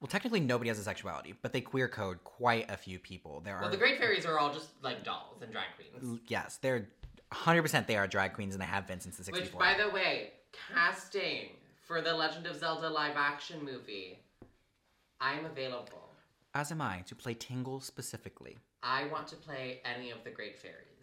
[0.00, 3.40] well, technically nobody has a sexuality, but they queer code quite a few people.
[3.40, 6.20] There Well, are the Great Fairies are all just like dolls and drag queens.
[6.28, 6.88] yes, they're
[7.32, 9.58] 100% they are drag queens and they have been since the 64.
[9.58, 10.32] Which, by the way,
[10.74, 11.50] casting
[11.86, 14.18] for the Legend of Zelda live action movie,
[15.20, 16.14] I'm available.
[16.54, 18.56] As am I to play Tingle specifically.
[18.82, 20.97] I want to play any of the Great Fairies.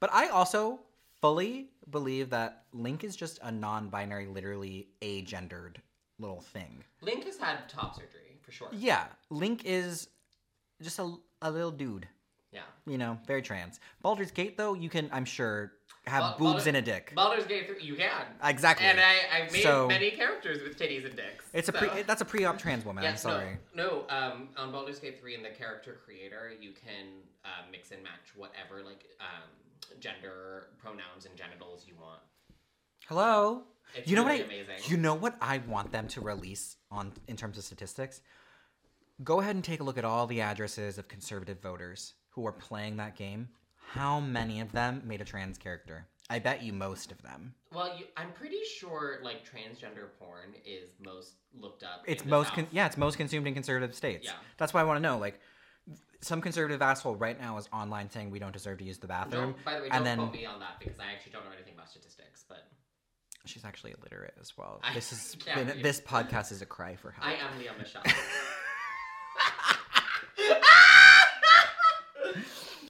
[0.00, 0.80] But I also
[1.20, 5.76] fully believe that Link is just a non-binary, literally agendered
[6.18, 6.82] little thing.
[7.02, 8.68] Link has had top surgery for sure.
[8.72, 10.08] Yeah, Link is
[10.82, 12.06] just a, a little dude.
[12.52, 12.60] Yeah.
[12.86, 13.80] You know, very trans.
[14.02, 15.72] Baldur's Gate, though, you can, I'm sure,
[16.06, 17.12] have Bal- boobs Baldur- and a dick.
[17.14, 18.24] Baldur's Gate 3, you can.
[18.44, 18.86] exactly.
[18.86, 21.44] And I, I've made So- many characters with titties and dicks.
[21.52, 23.04] it's a pre, that's a pre-op trans woman.
[23.04, 23.58] I'm sorry.
[23.74, 27.06] No, no um, on Baldur's Gate 3 in the character creator, you can
[27.44, 29.48] uh, mix and match whatever like um,
[30.00, 32.20] gender pronouns and genitals you want.
[33.06, 33.62] Hello.
[33.94, 34.50] It's you know really what?
[34.50, 34.90] I, amazing.
[34.90, 38.20] You know what I want them to release on in terms of statistics.
[39.24, 42.52] Go ahead and take a look at all the addresses of conservative voters who are
[42.52, 43.48] playing that game.
[43.92, 46.06] How many of them made a trans character?
[46.28, 47.54] I bet you most of them.
[47.72, 52.02] Well, you, I'm pretty sure like transgender porn is most looked up.
[52.06, 54.24] It's most con- yeah, it's most consumed in conservative states.
[54.24, 54.32] Yeah.
[54.58, 55.18] That's why I want to know.
[55.18, 55.40] Like,
[56.20, 59.52] some conservative asshole right now is online saying we don't deserve to use the bathroom,
[59.52, 61.44] Don't, by the way, don't and then quote me on that because I actually don't
[61.44, 62.44] know anything about statistics.
[62.48, 62.66] But
[63.44, 64.80] she's actually illiterate as well.
[64.82, 67.26] I- This is been, this podcast is a cry for help.
[67.26, 68.02] I am Lea Michele.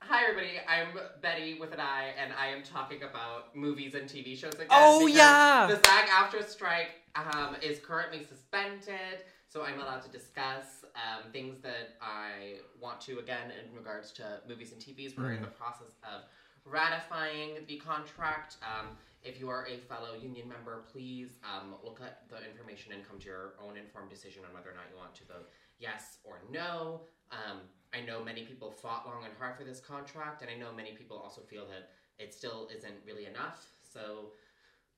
[0.09, 0.89] Hi everybody, I'm
[1.23, 4.69] Betti with an I, and I am talking about movies and TV shows again.
[4.71, 5.67] Oh, yeah!
[5.69, 11.97] The SAG-AFTRA strike um, is currently suspended, so I'm allowed to discuss um, things that
[12.01, 15.17] I want to again in regards to movies and TVs.
[15.17, 16.23] We're in the process of
[16.65, 18.57] ratifying the contract.
[18.63, 23.07] Um, if you are a fellow union member, please um, look at the information and
[23.07, 26.19] come to your own informed decision on whether or not you want to vote yes
[26.25, 27.03] or no.
[27.33, 27.59] Um,
[27.93, 30.93] I know many people fought long and hard for this contract, and I know many
[30.93, 33.67] people also feel that it still isn't really enough.
[33.83, 34.33] So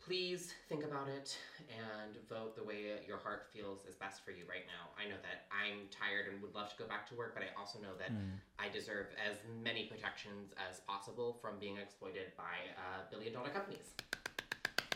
[0.09, 1.37] please think about it
[1.69, 4.89] and vote the way your heart feels is best for you right now.
[4.97, 7.49] I know that I'm tired and would love to go back to work, but I
[7.61, 8.11] also know that
[8.59, 13.93] I deserve as many protections as possible from being exploited by uh, billion dollar companies.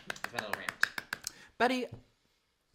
[0.08, 0.72] That's my little rant.
[1.60, 1.92] Betti,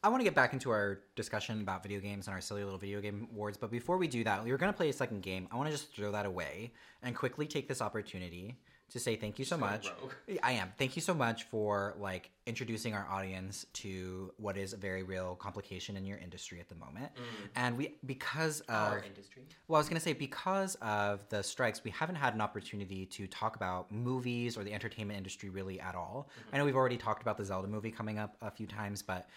[0.03, 2.77] I want to get back into our discussion about video games and our silly little
[2.77, 5.23] video game awards, but before we do that, we were going to play a second
[5.23, 5.47] game.
[5.51, 6.71] I want to just throw that away
[7.01, 9.91] and quickly take this opportunity to say thank you so, So much.
[10.01, 10.39] rogue.
[10.43, 10.71] I am.
[10.77, 15.35] Thank you so much for like introducing our audience to what is a very real
[15.35, 17.11] complication in your industry at the moment.
[17.15, 17.49] Mm.
[17.55, 19.43] And we because of Our industry.
[19.67, 23.05] well, I was going to say because of the strikes, we haven't had an opportunity
[23.07, 26.29] to talk about movies or the entertainment industry really at all.
[26.29, 26.55] Mm-hmm.
[26.55, 29.27] I know we've already talked about the Zelda movie coming up a few times, but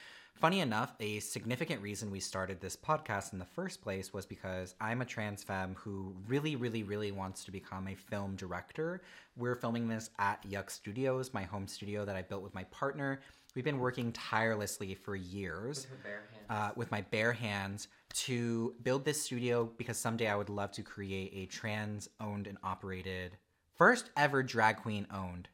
[0.40, 4.74] funny enough, a significant reason we started this podcast in the first place was because
[4.80, 9.02] I'm a trans femme who really, really, really wants to become a film director.
[9.36, 13.20] We're filming this at Yuck Studios, my home studio that I built with my partner.
[13.54, 15.86] We've been working tirelessly for years
[16.30, 16.46] hands.
[16.48, 20.82] uh, with my bare hands to build this studio because someday I would love to
[20.82, 23.36] create a trans owned and operated,
[23.74, 25.48] first ever drag queen owned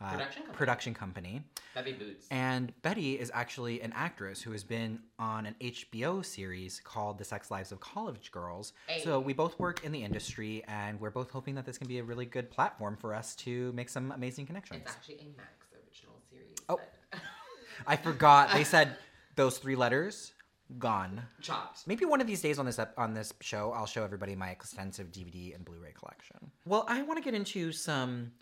[0.00, 0.56] uh, Production company.
[0.56, 1.42] production company.
[1.74, 2.26] That'd boots.
[2.30, 7.24] And Betty is actually an actress who has been on an HBO series called The
[7.24, 8.72] Sex Lives of College Girls.
[9.04, 11.98] So we both work in the industry and we're both hoping that this can be
[11.98, 14.80] a really good platform for us to make some amazing connections.
[14.84, 16.56] It's actually a Max original series.
[16.68, 16.80] Oh.
[17.10, 17.20] but-
[17.86, 18.52] I forgot.
[18.52, 18.96] They said
[19.36, 20.32] those three letters
[20.78, 21.22] gone.
[21.42, 21.86] Chopped.
[21.86, 24.50] Maybe one of these days on this ep- on this show, I'll show everybody my
[24.50, 26.50] extensive DVD and Blu-ray collection.
[26.66, 28.32] Well, I want to get into some.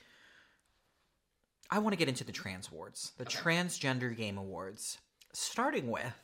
[1.71, 4.99] I want to get into the trans awards, the transgender game awards,
[5.33, 6.15] starting with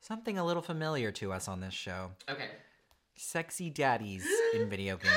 [0.00, 2.48] something a little familiar to us on this show: Okay.
[3.14, 5.14] sexy daddies in video games.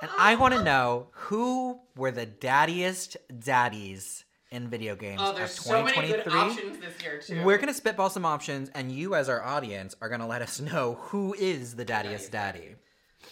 [0.00, 5.36] And I want to know who were the daddiest daddies in video games Oh, of
[5.36, 6.22] there's so many 2023.
[6.22, 7.44] good options this year too.
[7.44, 10.94] We're gonna spitball some options, and you, as our audience, are gonna let us know
[11.02, 12.74] who is the daddiest Daddiest daddy.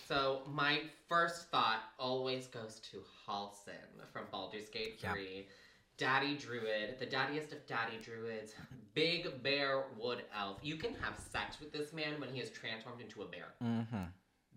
[0.08, 5.12] So my first thought always goes to Halsin from Baldur's Gate Yeah.
[5.12, 5.46] 3.
[5.98, 8.54] Daddy Druid, the daddiest of daddy druids,
[8.94, 10.58] big bear wood elf.
[10.62, 13.48] You can have sex with this man when he is transformed into a bear.
[13.62, 14.04] Mm-hmm.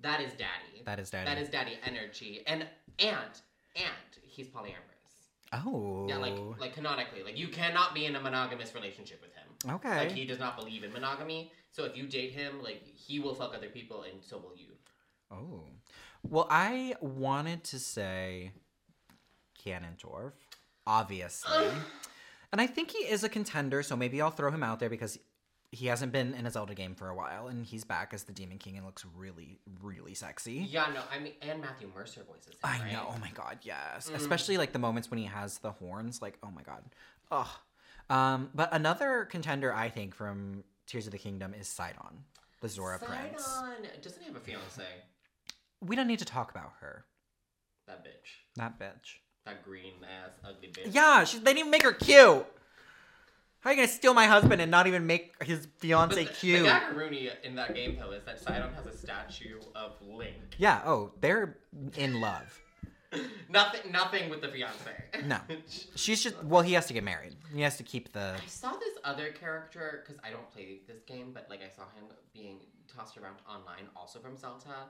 [0.02, 0.82] That is daddy.
[0.86, 1.26] That is daddy.
[1.30, 2.42] That is daddy energy.
[2.48, 2.66] And
[3.00, 3.34] and
[3.76, 5.30] and he's polyamorous.
[5.54, 6.08] Oh.
[6.10, 7.22] Yeah, like like canonically.
[7.24, 9.76] Like you cannot be in a monogamous relationship with him.
[9.76, 9.98] okay.
[9.98, 11.52] Like he does not believe in monogamy.
[11.72, 14.72] So if you date him, like he will fuck other people and so will you.
[15.32, 15.66] oh.
[16.28, 18.52] Well, I wanted to say
[19.66, 20.34] Ganondorf,
[20.86, 21.68] obviously,
[22.52, 23.84] and I think he is a contender.
[23.84, 25.18] So maybe I'll throw him out there because
[25.72, 28.32] he hasn't been in a Zelda game for a while, and he's back as the
[28.32, 30.66] Demon King and looks really, really sexy.
[30.70, 32.60] Yeah, no, I mean, and Matthew Mercer voices him.
[32.64, 32.94] I right?
[32.94, 33.08] know.
[33.10, 34.10] Oh my god, yes.
[34.10, 34.16] Mm.
[34.16, 36.22] Especially like the moments when he has the horns.
[36.22, 36.84] Like, oh my god.
[37.32, 37.48] Ugh.
[38.10, 42.24] Um, but another contender I think from Tears of the Kingdom is Sidon,
[42.62, 43.44] the Zora Prince.
[43.44, 44.84] Sidon doesn't he have a fiance?
[45.82, 47.06] We don't need to talk about her.
[47.88, 49.18] That bitch, That bitch.
[49.46, 50.94] That green ass ugly bitch.
[50.94, 52.46] Yeah, she, they didn't even make her cute.
[53.60, 56.32] How are you gonna steal my husband and not even make his But fiance the,
[56.32, 56.64] cute?
[56.64, 60.36] The Gagaruni in that game though is that Sidon has a statue of Link.
[60.58, 60.82] yeah.
[60.86, 61.58] Oh, they're
[61.98, 62.62] in love.
[63.50, 64.92] nothing, nothing with the fiance.
[65.26, 65.38] No.
[65.96, 66.44] She's just.
[66.44, 67.36] Well, he has to get married.
[67.54, 68.36] He has to keep the.
[68.36, 71.84] I saw this other character because I don't play this game, but like I saw
[71.96, 72.60] him being
[72.96, 74.90] tossed around online, also from Zelda.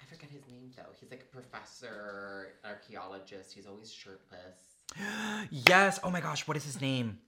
[0.00, 0.90] I forget his name though.
[0.98, 3.52] He's like a professor, archaeologist.
[3.52, 4.84] He's always shirtless.
[5.50, 6.00] yes.
[6.02, 6.46] Oh my gosh.
[6.48, 7.18] What is his name?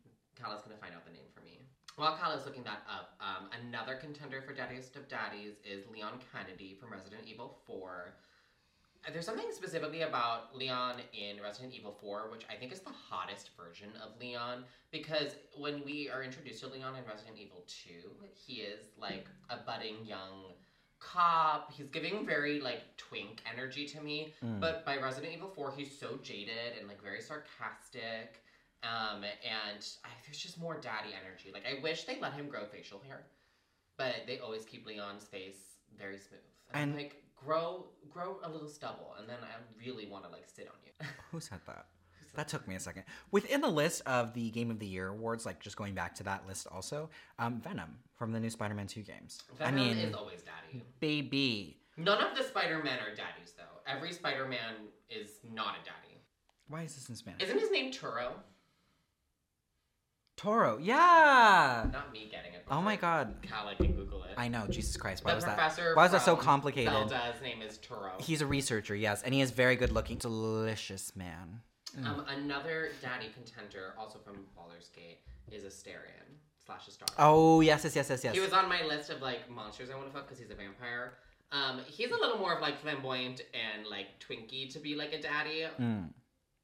[0.40, 1.60] Calla's gonna find out the name for me.
[1.96, 6.76] While Calla's looking that up, um, another contender for Daddiest of Daddies is Leon Kennedy
[6.80, 8.14] from Resident Evil 4.
[9.06, 12.90] Uh, There's something specifically about Leon in Resident Evil 4, which I think is the
[12.90, 17.90] hottest version of Leon, because when we are introduced to Leon in Resident Evil 2,
[18.34, 20.54] he is like a budding young
[21.02, 21.72] cop.
[21.72, 24.32] He's giving very like twink energy to me.
[24.44, 24.60] Mm.
[24.60, 28.42] But by Resident Evil 4, he's so jaded and like very sarcastic.
[28.82, 31.50] Um, and I, there's just more daddy energy.
[31.52, 33.22] Like I wish they let him grow facial hair,
[33.96, 36.40] but they always keep Leon's face very smooth.
[36.74, 40.44] And, And- like grow, grow a little stubble, and then I really want to like
[40.46, 41.06] sit on you.
[41.30, 41.86] Who said that?
[42.34, 43.04] That took me a second.
[43.30, 46.22] Within the list of the Game of the Year awards, like just going back to
[46.24, 49.42] that list also, um, Venom from the new Spider-Man 2 games.
[49.58, 50.82] Venom I mean, is always daddy.
[51.00, 51.78] baby.
[51.96, 53.80] None of the Spider-Man are daddies though.
[53.86, 54.74] Every Spider-Man
[55.10, 56.22] is not a daddy.
[56.68, 57.42] Why is this in Spanish?
[57.42, 58.32] Isn't his name Turo?
[60.36, 60.78] Toro.
[60.80, 61.86] Yeah.
[61.92, 62.64] Not me getting it.
[62.70, 63.34] Oh my god.
[63.42, 64.30] Calla can Google it.
[64.36, 64.66] I know.
[64.68, 65.24] Jesus Christ.
[65.24, 65.58] Why the was that?
[65.94, 66.92] Why was that so complicated?
[66.92, 68.12] Zelda's name is Toro.
[68.18, 71.60] He's a researcher, yes, and he is very good looking, delicious man.
[72.04, 75.18] Um, another daddy contender, also from Baldur's Gate,
[75.50, 77.12] is Astarion slash Astar.
[77.18, 78.34] Oh yes, yes, yes, yes, yes.
[78.34, 80.54] He was on my list of like monsters I want to fuck because he's a
[80.54, 81.14] vampire.
[81.50, 85.20] Um, he's a little more of like flamboyant and like twinky to be like a
[85.20, 86.08] daddy, Mm.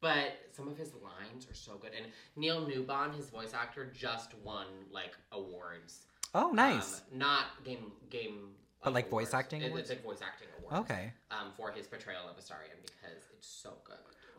[0.00, 1.90] but some of his lines are so good.
[1.96, 6.06] And Neil Newbon, his voice actor, just won like awards.
[6.34, 7.02] Oh, nice.
[7.12, 8.50] Um, not game game.
[8.84, 9.34] But, like, voice awards.
[9.34, 9.90] acting It- awards?
[9.90, 10.88] It's like voice acting awards.
[10.90, 11.12] okay.
[11.32, 13.96] Um, for his portrayal of Astarion because it's so good.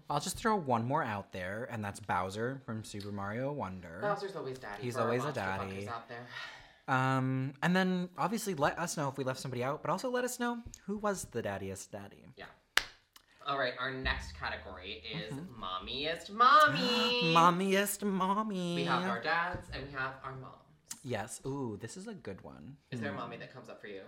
[0.10, 4.00] I'll just throw one more out there, and that's Bowser from Super Mario Wonder.
[4.02, 4.82] Bowser's always daddy.
[4.84, 5.88] He's always a daddy.
[5.88, 6.26] out there.
[6.88, 10.24] Um, and then obviously let us know if we left somebody out, but also let
[10.24, 12.24] us know who was the daddiest daddy.
[12.36, 12.46] Yeah.
[13.46, 15.64] All right, our next category is Mm-hmm.
[15.64, 17.34] mommiest mommy.
[17.36, 18.76] Mommiest mommy.
[18.76, 20.56] We have our dads and we have our moms.
[21.04, 21.42] Yes.
[21.46, 22.76] Ooh, this is a good one.
[22.92, 24.02] Is there a mommy that comes up for you?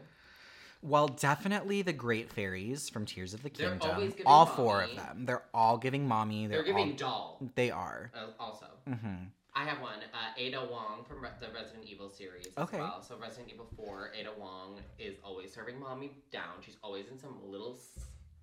[0.83, 3.91] Well, definitely the Great Fairies from Tears of the They're Kingdom.
[3.91, 5.25] always giving all four of them.
[5.25, 6.47] They're all giving mommy.
[6.47, 8.11] They're, They're, giving all- doll They are.
[8.15, 8.65] uh, also.
[8.87, 9.15] hmm
[9.53, 12.79] I have one, uh, Ada Wong from Re- the Resident Evil series as Okay.
[12.79, 13.01] well.
[13.01, 16.53] So Resident Evil 4, Ada Wong is always serving mommy down.
[16.65, 17.77] She's always in some little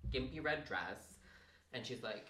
[0.07, 1.17] skimpy red dress.
[1.73, 2.27] And she's like,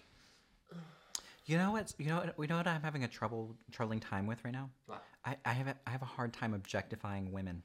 [1.45, 1.93] You know what?
[1.97, 2.35] You know what?
[2.39, 2.67] You know what?
[2.67, 4.69] I'm having a trouble troubling time with right now.
[4.85, 5.03] what?
[5.25, 7.63] I, I have a, I have a hard time objectifying women.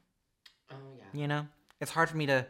[0.73, 1.05] Oh, yeah.
[1.13, 1.47] You know,
[1.81, 2.47] it's hard for me to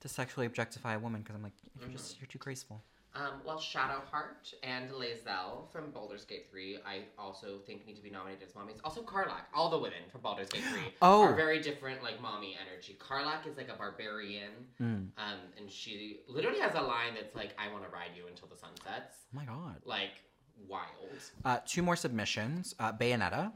[0.00, 1.96] to sexually objectify a woman because I'm like, you're Mm-hmm.
[1.96, 2.82] just you're too graceful.
[3.14, 8.08] Um, well, Shadowheart and Lae'zel from Baldur's Gate 3, I also think need to be
[8.08, 8.78] nominated as mommies.
[8.84, 9.42] Also, Karlach.
[9.54, 11.22] All the women from Baldur's Gate 3 Oh.
[11.24, 12.96] are very different, like, mommy energy.
[12.98, 14.50] Karlach is like a barbarian,
[14.80, 15.08] Mm.
[15.18, 18.48] um, and she literally has a line that's like, I want to ride you until
[18.48, 19.18] the sun sets.
[19.32, 19.82] Oh my god.
[19.84, 20.12] Like,
[20.66, 20.86] wild.
[21.44, 22.74] Uh, two more submissions.
[22.80, 23.52] Uh, Bayonetta.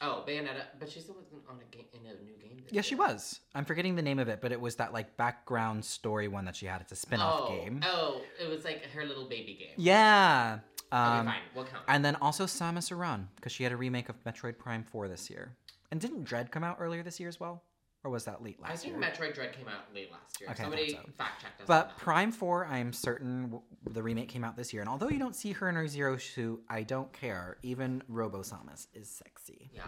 [0.00, 2.64] Oh, Bayonetta, but she still wasn't on a game in a new game.
[2.70, 3.40] Yeah, she was.
[3.54, 6.56] I'm forgetting the name of it, but it was that like background story one that
[6.56, 6.80] she had.
[6.80, 7.80] It's a spin-off oh, game.
[7.84, 9.74] Oh, it was like her little baby game.
[9.76, 10.58] Yeah.
[10.92, 11.84] Okay, Um, fine, we'll count.
[11.88, 15.30] and then also Samus Aran because she had a remake of Metroid Prime 4 this
[15.30, 15.56] year.
[15.90, 17.62] And didn't Dread come out earlier this year as well?
[18.04, 18.94] Or was that late last year?
[18.94, 19.28] I think year?
[19.30, 20.50] Metroid Dread came out late last year.
[20.50, 20.98] Okay, Somebody so.
[21.16, 21.66] fact checked us.
[21.66, 21.96] But.
[21.96, 24.82] Prime 4, I'm certain w- the remake came out this year.
[24.82, 27.56] And although you don't see her in her Zero suit, I don't care.
[27.62, 29.70] Even Robo Samus is sexy.
[29.74, 29.84] Yeah,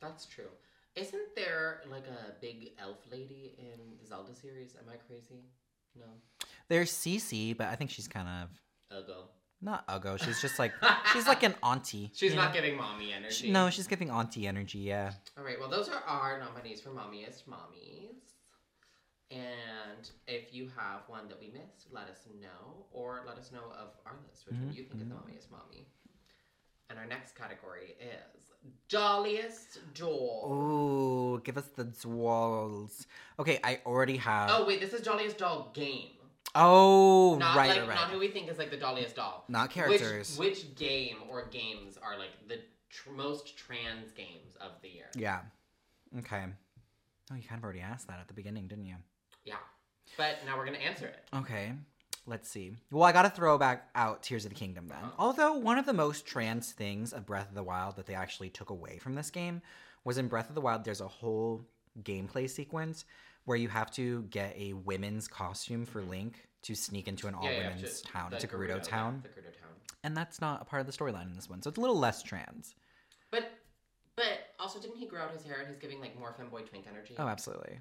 [0.00, 0.44] that's true.
[0.94, 4.76] Isn't there like a big elf lady in the Zelda series?
[4.80, 5.42] Am I crazy?
[5.98, 6.06] No.
[6.68, 8.48] There's Cece, but I think she's kind of
[8.96, 9.24] Uggo.
[9.60, 10.22] Not uggo.
[10.22, 10.72] She's just like
[11.12, 12.10] she's like an auntie.
[12.14, 12.60] She's not know?
[12.60, 13.34] giving mommy energy.
[13.34, 14.78] She- no, she's giving auntie energy.
[14.78, 15.12] Yeah.
[15.38, 15.58] All right.
[15.58, 18.34] Well, those are our nominees for mommiest mommies.
[19.30, 23.72] And if you have one that we missed, let us know, or let us know
[23.76, 24.76] of our list which one mm-hmm.
[24.76, 25.14] you think is the mm-hmm.
[25.14, 25.88] mommiest mommy.
[26.88, 28.52] And our next category is
[28.88, 30.52] jolliest doll.
[30.52, 33.06] Ooh, give us the walls.
[33.38, 34.50] Okay, I already have.
[34.52, 36.15] Oh wait, this is jolliest doll game.
[36.54, 39.44] Oh, Not right, like right, not who we think is like the jolliest doll.
[39.48, 40.38] Not characters.
[40.38, 45.06] Which, which game or games are like the tr- most trans games of the year?
[45.14, 45.40] Yeah.
[46.18, 46.44] Okay.
[47.30, 48.96] Oh, you kind of already asked that at the beginning, didn't you?
[49.44, 49.56] Yeah.
[50.16, 51.24] But now we're gonna answer it.
[51.34, 51.72] Okay.
[52.28, 52.72] Let's see.
[52.90, 54.98] Well, I got to throw back out Tears of the Kingdom then.
[54.98, 55.12] Uh-huh.
[55.16, 58.50] Although one of the most trans things of Breath of the Wild that they actually
[58.50, 59.62] took away from this game
[60.02, 61.64] was in Breath of the Wild, there's a whole
[62.02, 63.04] gameplay sequence
[63.46, 67.44] where you have to get a women's costume for Link to sneak into an all
[67.44, 69.22] yeah, women's to- town, the to Gerudo yeah, Town.
[69.22, 69.70] the Gerudo Town.
[70.04, 71.62] And that's not a part of the storyline in this one.
[71.62, 72.74] So it's a little less trans.
[73.30, 73.50] But
[74.16, 74.24] but
[74.58, 77.14] also didn't he grow out his hair and he's giving like more femboy twink energy?
[77.18, 77.78] Oh, absolutely.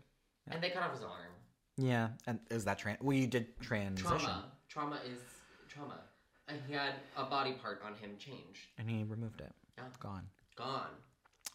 [0.49, 1.31] And they cut off his arm.
[1.77, 2.09] Yeah.
[2.27, 2.99] And is that trans?
[3.01, 4.17] Well, you did transition.
[4.17, 4.45] Trauma.
[4.69, 5.19] Trauma is
[5.67, 5.99] trauma.
[6.47, 8.69] And he had a body part on him change.
[8.77, 9.51] And he removed it.
[9.77, 9.85] Yeah.
[9.99, 10.23] Gone.
[10.55, 10.87] Gone.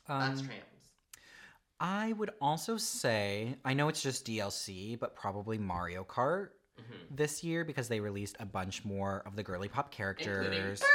[0.08, 0.62] Um, That's trans.
[1.80, 7.16] I would also say, I know it's just DLC, but probably Mario Kart Mhm.
[7.16, 10.80] this year because they released a bunch more of the girly pop Including characters.
[10.80, 10.86] Birdo!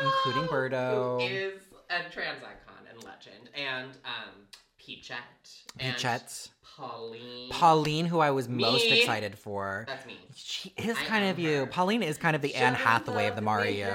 [0.00, 1.28] including Birdo.
[1.30, 3.48] Who is a trans icon and legend.
[3.54, 4.48] And um
[4.84, 5.50] Peachette.
[5.78, 6.50] And Peachette.
[6.76, 7.50] Pauline.
[7.50, 9.84] Pauline, who I was most excited for.
[9.86, 10.18] That's me.
[10.34, 11.60] She is I kind of you.
[11.60, 11.66] her.
[11.66, 13.86] Pauline is kind of the Anne Jump Hathaway of the Mario.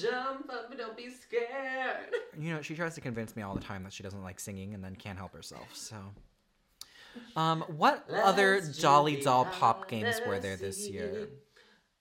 [0.00, 2.08] Jump up, don't be scared.
[2.40, 4.72] You know, she tries to convince me all the time that she doesn't like singing
[4.72, 5.68] and then can't help herself.
[5.74, 5.96] So,
[7.36, 11.28] um, what other Let's Dolly do Doll pop games were there this year?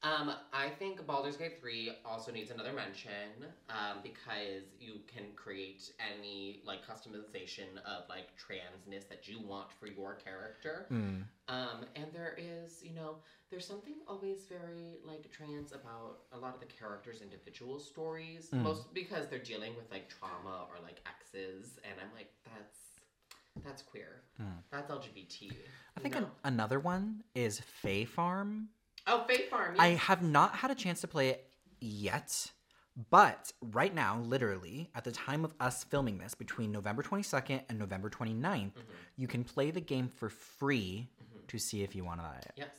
[0.04, 5.92] Um, I think Baldur's Gate 3 also needs another mention um, because you can create
[6.14, 10.88] any like customization of like transness that you want for your character.
[10.90, 11.22] Hmm.
[11.48, 13.16] Um, and there is, you know,
[13.50, 18.64] there's something always very like trans about a lot of the characters' individual stories, Mm.
[18.64, 23.00] most because they're dealing with like trauma or like exes, and I'm like, that's
[23.64, 24.22] that's queer,
[24.72, 25.52] that's LGBT.
[25.96, 28.70] I think an, another one is Fae Farm.
[29.08, 29.76] Oh, Fae Farm.
[29.80, 31.46] I have not had a chance to play it
[31.82, 32.52] yet,
[33.10, 37.78] but right now, literally, at the time of us filming this, between November 22nd and
[37.80, 38.42] November 29th,
[38.72, 38.82] Mm-hmm.
[39.18, 41.10] you can play the game for free
[41.48, 42.52] to see if you want to buy it.
[42.56, 42.70] Yes.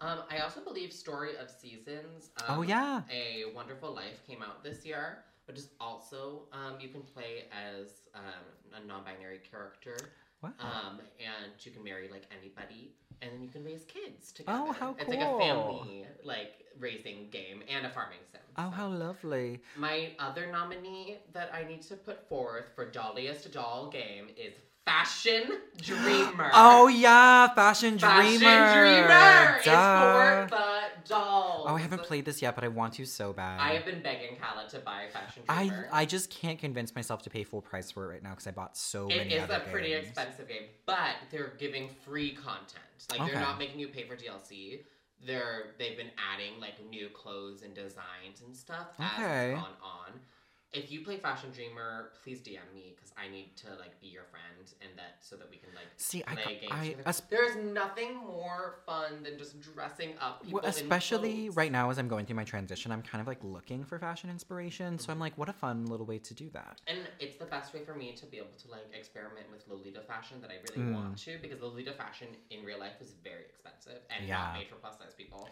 [0.00, 2.30] Um, I also believe Story of Seasons.
[2.48, 3.02] Um, Oh, yeah.
[3.10, 5.24] A Wonderful Life came out this year.
[5.46, 9.96] but just also um, you can play as um, a non-binary character.
[10.42, 10.50] Wow.
[10.60, 14.58] Um, and you can marry like anybody, and then you can raise kids oh, together.
[14.68, 14.96] Oh, how cool!
[14.98, 18.40] It's like a family like raising game and a farming sim.
[18.56, 18.70] oh, so.
[18.70, 19.60] how lovely.
[19.76, 24.54] My other nominee that I need to put forth for Dolliest Doll game is
[24.84, 25.44] Fashion
[25.78, 26.50] Dreamer.
[26.52, 28.12] Oh yeah, Fashion Dreamer.
[28.12, 28.38] Fashion
[28.78, 29.58] Dreamer.
[29.58, 31.66] Is for the dolls.
[31.68, 33.60] Oh, I haven't played this yet, but I want to so bad.
[33.60, 35.88] I have been begging Calla to buy Fashion I Dreamer.
[35.90, 38.50] I just can't convince myself to pay full price for it right now because I
[38.50, 40.08] bought so It many is other a pretty games.
[40.08, 42.84] expensive game, but they're giving free content.
[43.10, 43.32] Like Okay.
[43.32, 44.80] they're not making you pay for DLC.
[45.26, 49.52] They're they've been adding like new clothes and designs and stuff as Okay.
[49.52, 50.20] it's gone on.
[50.74, 54.24] If you play Fashion Dreamer, please DM me because I need to like be your
[54.24, 57.02] friend and that so that we can like See, I play ca- games I- together.
[57.06, 60.60] as- There's nothing more fun than just dressing up people.
[60.60, 63.84] Well, especially right now as I'm going through my transition, I'm kind of like looking
[63.84, 64.98] for fashion inspiration.
[64.98, 66.80] So I'm like, what a fun little way to do that.
[66.88, 70.00] And it's the best way for me to be able to like experiment with Lolita
[70.00, 70.94] fashion that I really Mm.
[70.94, 74.38] want to because Lolita fashion in real life is very expensive and Yeah.
[74.38, 75.48] not made for plus size people.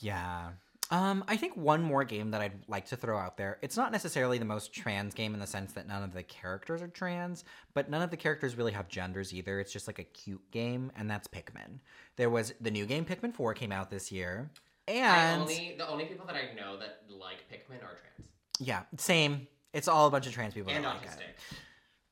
[0.00, 0.50] Yeah.
[0.90, 3.58] Um, I think one more game that I'd like to throw out there.
[3.60, 6.80] It's not necessarily the most trans game in the sense that none of the characters
[6.80, 9.60] are trans, but none of the characters really have genders either.
[9.60, 11.80] It's just like a cute game, and that's Pikmin.
[12.16, 14.50] There was the new game Pikmin 4 came out this year.
[14.88, 18.28] I And only the only people that I know that like Pikmin are trans
[18.58, 19.46] yeah, same.
[19.72, 21.36] It's all a bunch of trans people and that like autistic.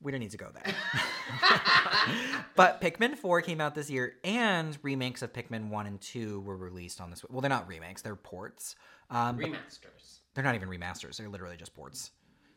[0.06, 0.72] We don't need to go there.
[2.54, 6.56] but Pikmin 4 came out this year, and remakes of Pikmin 1 and 2 were
[6.56, 7.24] released on this.
[7.28, 8.76] Well, they're not remakes, they're ports.
[9.10, 10.20] Um, Remasters.
[10.32, 12.12] they're not even remasters, they're literally just ports.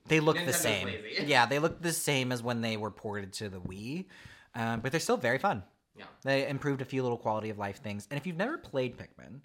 [0.08, 0.86] They look the same.
[0.86, 1.24] lazy.
[1.26, 4.06] Yeah, they look the same as when they were ported to the Wii,
[4.54, 5.64] um, but they're still very fun.
[5.98, 6.06] Yeah.
[6.22, 8.08] They improved a few little quality of life things.
[8.12, 9.40] And if you've never played Pikmin,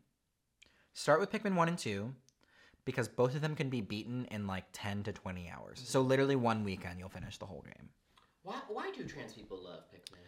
[0.92, 2.14] start with Pikmin 1 and 2
[2.84, 5.82] because both of them can be beaten in like 10 to 20 hours.
[5.84, 7.88] So literally one weekend you'll finish the whole game.
[8.42, 10.18] Why why do trans people love Pikmin?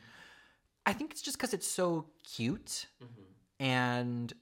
[0.86, 3.06] I think it's just because it's so cute, hmm
[3.58, 4.32] and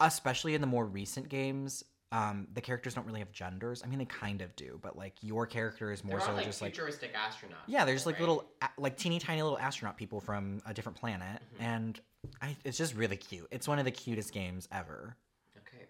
[0.00, 3.82] especially in the more recent games, um, the characters don't really have genders.
[3.84, 6.62] I mean, they kind of do, but like your character is more so like just
[6.62, 7.66] like futuristic astronauts.
[7.66, 8.20] yeah, they're just like right?
[8.20, 11.64] little, like teeny tiny little astronaut people from a different planet, Mhm.
[11.64, 12.00] and
[12.40, 13.46] I, it's just really cute.
[13.50, 15.16] It's one of the cutest games ever.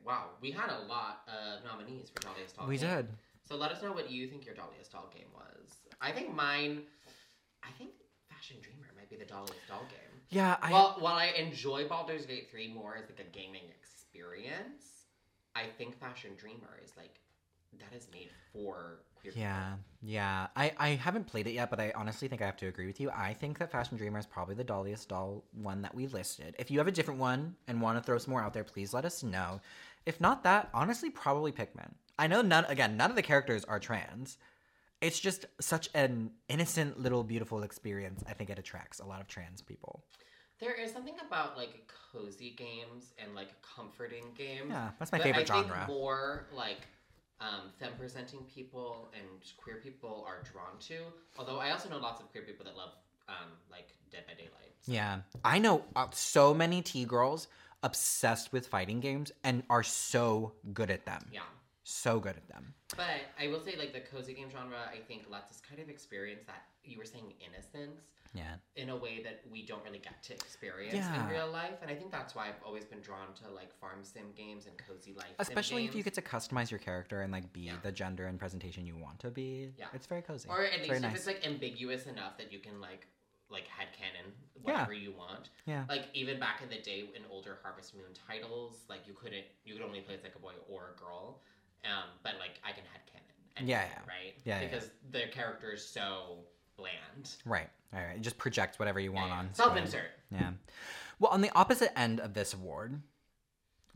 [0.07, 2.88] Wow, we had a lot of nominees for Dolliest Doll we Game.
[2.88, 3.09] did.
[3.42, 5.76] So let us know what you think your Dolliest Doll game was.
[6.00, 6.82] I think mine,
[7.64, 7.90] I think
[8.30, 10.20] Fashion Dreamer might be the Dolliest Doll game.
[10.30, 15.07] Yeah, I well, while I enjoy Baldur's Gate 3 more as like a gaming experience,
[15.54, 17.20] I think Fashion Dreamer is like,
[17.78, 19.42] that is made for queer people.
[19.42, 20.46] Yeah, yeah.
[20.57, 23.00] I, I haven't played it yet, but I honestly think I have to agree with
[23.00, 23.11] you.
[23.11, 26.54] I think that Fashion Dreamer is probably the dolliest doll one that we listed.
[26.59, 28.92] If you have a different one and want to throw some more out there, please
[28.92, 29.61] let us know.
[30.07, 31.92] If not that, honestly, probably Pikmin.
[32.18, 34.38] I know none, again, none of the characters are trans.
[35.00, 38.24] It's just such an innocent, little, beautiful experience.
[38.26, 40.04] I think it attracts a lot of trans people.
[40.59, 44.70] There is something about like cozy games and like comforting games.
[44.70, 45.86] Yeah, that's my that favorite I think genre.
[45.86, 46.86] more like
[47.40, 49.26] um, femme presenting people and
[49.59, 51.12] queer people are drawn to.
[51.38, 52.92] Although I also know lots of queer people that love
[53.28, 54.72] um, like Dead by Daylight.
[54.86, 57.48] Yeah, I know uh, so many T girls
[57.87, 61.22] obsessed with fighting games and are so good at them.
[61.32, 61.41] Yeah.
[61.84, 62.74] So good at them.
[62.97, 65.89] But I will say, like, the cozy game genre, I think lets us kind of
[65.89, 68.01] experience that you were saying innocence
[68.34, 68.57] Yeah.
[68.74, 71.78] in a way that we don't really get to experience in real life.
[71.82, 74.74] And I think that's why I've always been drawn to, like, farm sim games and
[74.87, 77.76] cozy life sim Especially if you get to customize your character and like be Yeah.
[77.84, 79.72] the gender and presentation you want to be.
[79.78, 79.87] Yeah.
[79.95, 80.49] It's very cozy.
[80.49, 81.16] Or at It's least if nice.
[81.18, 83.07] it's, like, ambiguous enough that you can, like,
[83.51, 84.32] like headcanon
[84.64, 84.72] Yeah.
[84.72, 85.51] whatever you want.
[85.66, 85.84] Yeah.
[85.88, 89.74] Like even back in the day in older Harvest Moon titles, like you couldn't you
[89.74, 91.40] could only play as like a boy or a girl.
[91.84, 93.57] Um, but like I can headcanon.
[93.57, 93.99] anything, Yeah, yeah.
[94.09, 94.34] Right?
[94.44, 96.38] Yeah, yeah, Because the character is so
[96.76, 97.34] bland.
[97.44, 97.68] Right.
[97.94, 98.20] All right.
[98.20, 99.55] Just project whatever you want on.
[99.55, 100.11] Self insert.
[100.32, 100.51] Yeah.
[101.20, 103.01] Well, on the opposite end of this award,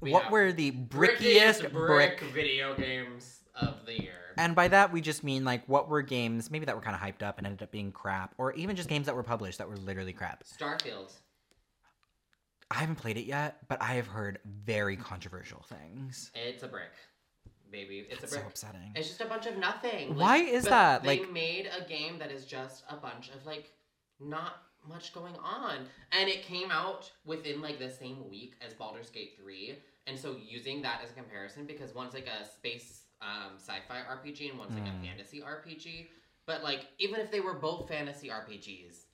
[0.01, 2.21] We what were the brickiest brick?
[2.33, 4.30] video games of the year.
[4.41, 7.03] And by that, we just mean like what were games maybe that were kind of
[7.03, 9.69] hyped up and ended up being crap, or even just games that were published that
[9.69, 10.45] were literally crap.
[10.45, 11.13] Starfield.
[12.71, 16.31] I haven't played it yet, but I have heard very controversial things.
[16.35, 16.93] It's a brick.
[17.71, 18.07] Baby.
[18.09, 18.51] It's That's a so brick.
[18.51, 18.93] upsetting.
[18.95, 20.15] It's just a bunch of nothing.
[20.17, 21.03] Why is that?
[21.03, 23.73] They Like- made a game that is just a bunch of like
[24.21, 29.11] not much going on, and it came out within like the same week as Baldur's
[29.11, 33.57] Gate three, and so using that as a comparison because one's like a space um,
[33.59, 35.03] sci-fi RPG and one's like Mm.
[35.03, 36.09] a fantasy RPG,
[36.47, 39.07] but like even if they were both fantasy RPGs.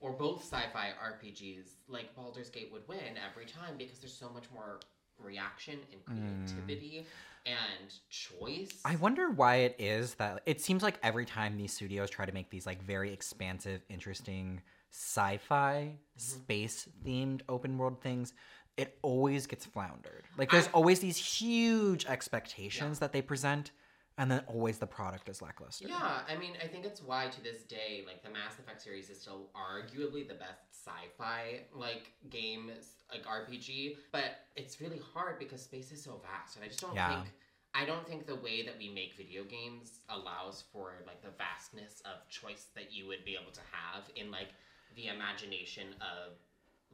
[0.00, 4.44] Or both sci-fi RPGs, like Baldur's Gate would win every time because there's so much
[4.52, 4.80] more
[5.18, 7.06] reaction and creativity
[7.46, 8.80] and choice.
[8.84, 12.32] I wonder why it is that it seems like every time these studios try to
[12.32, 18.34] make these like very expansive, interesting sci-fi space themed open world things,
[18.76, 20.24] it always gets floundered.
[20.36, 23.70] Like there's I- always these huge expectations that they present
[24.16, 25.88] and then always the product is lackluster.
[25.88, 29.10] Yeah, I mean, I think it's why to this day, like the Mass Effect series
[29.10, 32.70] is still arguably the best sci-fi like game,
[33.10, 33.96] like RPG.
[34.12, 37.22] But it's really hard because space is so vast, and I just don't Yeah.
[37.22, 37.32] think.
[37.74, 42.00] I don't think the way that we make video games allows for like the vastness
[42.02, 44.50] of choice that you would be able to have in like
[44.94, 46.38] the imagination of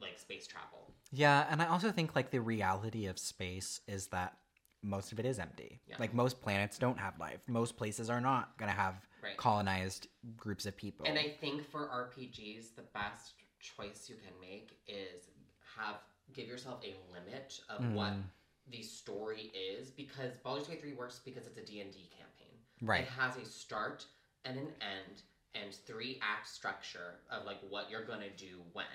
[0.01, 0.93] like space travel.
[1.11, 4.37] Yeah, and I also think like the reality of space is that
[4.83, 5.79] most of it is empty.
[5.87, 5.95] Yeah.
[5.99, 7.39] Like most planets don't have life.
[7.47, 9.37] Most places are not going to have Right.
[9.37, 11.05] colonized groups of people.
[11.05, 15.29] And I think for RPGs, the best choice you can make is
[15.77, 15.97] have
[16.33, 18.23] give yourself a limit of what Mm.
[18.71, 22.57] the story is because Baldur's Gate 3 works because it's a D&D campaign.
[22.81, 23.01] Right.
[23.03, 24.07] It has a start
[24.43, 25.21] and an end
[25.53, 28.85] and three act structure of like what you're going to do when.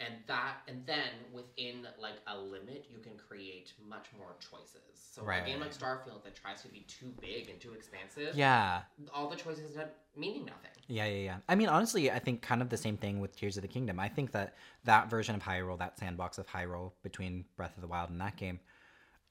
[0.00, 4.80] And that and then within like a limit you can create much more choices.
[4.94, 5.42] So Right.
[5.42, 8.82] a game like Starfield that tries to be too big and too expansive, yeah.
[9.12, 10.70] all the choices end up meaning nothing.
[10.88, 11.36] Yeah, yeah, yeah.
[11.48, 14.00] I mean, honestly, I think kind of the same thing with Tears of the Kingdom.
[14.00, 17.88] I think that that version of Hyrule, that sandbox of Hyrule between Breath of the
[17.88, 18.60] Wild and that game,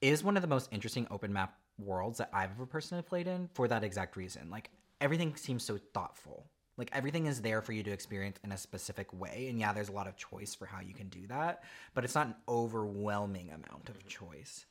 [0.00, 3.48] is one of the most interesting open map worlds that I've ever personally played in
[3.54, 4.50] for that exact reason.
[4.50, 6.46] Like, everything seems so thoughtful.
[6.76, 9.48] Like, everything is there for you to experience in a specific way.
[9.50, 11.62] And yeah, there's a lot of choice for how you can do that,
[11.94, 14.64] but it's not an overwhelming amount of choice.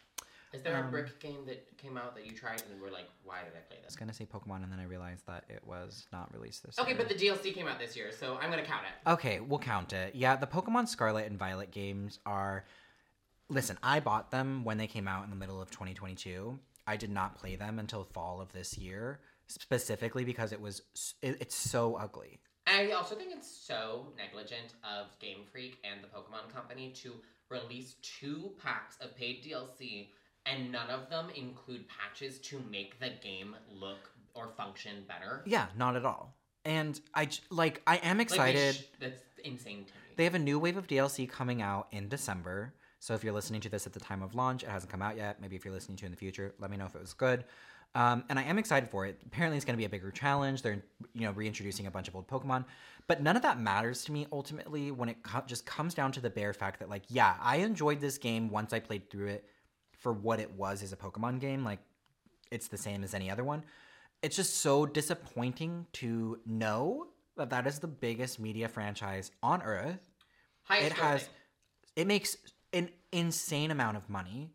[0.51, 3.05] Is there Um, a brick game that came out that you tried and were like,
[3.23, 3.83] why did I play this?
[3.83, 6.79] I was gonna say Pokemon, and then I realized that it was not released this
[6.79, 6.97] Okay, year.
[6.97, 9.09] but the DLC came out this year, so I'm gonna count it.
[9.11, 10.15] Okay, we'll count it.
[10.15, 12.65] Yeah, the Pokemon Scarlet and Violet games are.
[13.47, 16.57] Listen, I bought them when they came out in the middle of 2022.
[16.87, 19.19] I did not play them until fall of this year,
[19.49, 20.81] specifically because it was
[21.21, 22.39] it, it's so ugly.
[22.67, 27.13] I also think it's so negligent of Game Freak and the Pokemon Company to
[27.49, 30.09] release two packs of paid DLC
[30.45, 35.41] and none of them include patches to make the game look or function better.
[35.45, 36.35] Yeah, not at all.
[36.63, 38.75] And I like I am Like, excited.
[38.75, 39.99] sh- that's insane to me.
[40.17, 42.73] They have a new wave of DLC coming out in December.
[42.99, 45.15] So if you're listening to this at the time of launch, it hasn't come out
[45.15, 45.41] yet.
[45.41, 47.13] Maybe if you're listening to it in the future, let me know if it was
[47.13, 47.45] good.
[47.95, 49.19] Um, and I am excited for it.
[49.25, 50.61] Apparently, it's going to be a bigger challenge.
[50.61, 50.83] They're
[51.13, 52.65] you know reintroducing a bunch of old Pokemon,
[53.07, 56.21] but none of that matters to me ultimately when it co- just comes down to
[56.21, 59.45] the bare fact that like yeah, I enjoyed this game once I played through it
[59.97, 61.63] for what it was as a Pokemon game.
[61.63, 61.79] Like
[62.51, 63.63] it's the same as any other one.
[64.21, 70.09] It's just so disappointing to know that that is the biggest media franchise on earth
[70.63, 71.29] Highest it has
[71.95, 72.37] it makes
[72.73, 74.51] an insane amount of money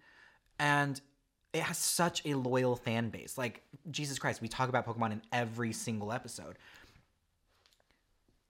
[0.59, 1.01] and
[1.55, 3.39] it has such a loyal fan base.
[3.39, 6.59] Like jesus christ we talk about pokemon in every single episode.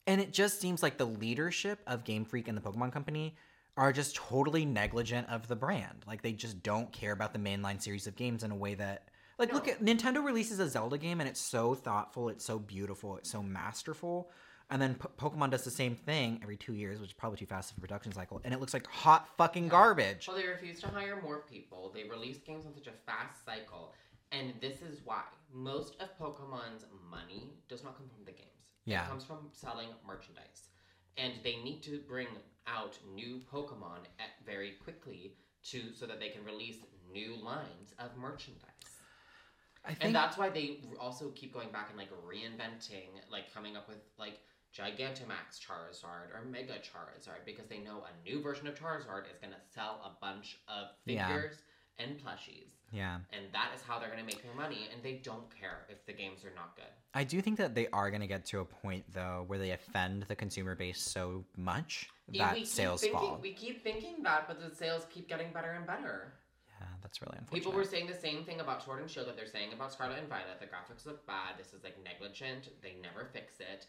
[0.07, 3.37] And it just seems like the leadership of game freak and the pokemon company
[3.77, 6.05] are just totally negligent of the brand.
[6.07, 9.09] Like they just don't care about the mainline series of games in a way that
[9.39, 13.17] like look at nintendo releases a zelda game and it's so thoughtful it's so beautiful
[13.17, 14.31] it's so masterful
[14.71, 17.47] and then P- Pokemon does the same thing every two years, which is probably too
[17.47, 20.27] fast of a production cycle, and it looks like hot fucking garbage.
[20.27, 21.93] Well, they refuse to hire more people.
[21.95, 23.93] They release games on such a fast cycle.
[24.33, 28.49] And this is why most of Pokemon's money does not come from the games.
[28.85, 29.05] Yeah.
[29.05, 30.69] It comes from selling merchandise.
[31.17, 32.27] And they need to bring
[32.67, 35.35] out new Pokemon at, very quickly
[35.71, 36.79] to so that they can release
[37.13, 38.61] new lines of merchandise.
[39.85, 43.77] I think And that's why they also keep going back and like reinventing, like coming
[43.77, 44.41] up with like
[44.77, 49.53] Gigantamax Charizard or Mega Charizard because they know a new version of Charizard is going
[49.53, 51.27] to sell a bunch of Yeah.
[51.29, 51.63] figures
[51.99, 52.71] and plushies.
[52.91, 54.89] yeah, And that is how they're going to make their money.
[54.93, 56.91] And they don't care if the games are not good.
[57.15, 59.71] I do think that they are going to get to a point though where they
[59.71, 63.39] offend the consumer base so much that we sales thinking, fall.
[63.41, 66.33] We keep thinking that, but the sales keep getting better and better.
[66.81, 67.65] Yeah, that's really unfortunate.
[67.65, 70.19] People were saying the same thing about Sword and Shield that they're saying about Scarlet
[70.19, 70.59] and Violet.
[70.59, 71.57] The graphics look bad.
[71.59, 72.71] This is like negligent.
[72.83, 73.87] They never fix it.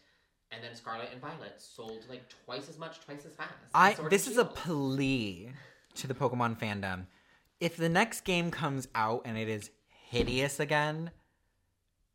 [0.52, 3.52] And then Scarlet and Violet sold like twice as much, twice as fast.
[3.74, 5.50] I this is a plea
[5.94, 7.06] to the Pokemon fandom.
[7.60, 9.70] If the next game comes out and it is
[10.10, 11.10] hideous again,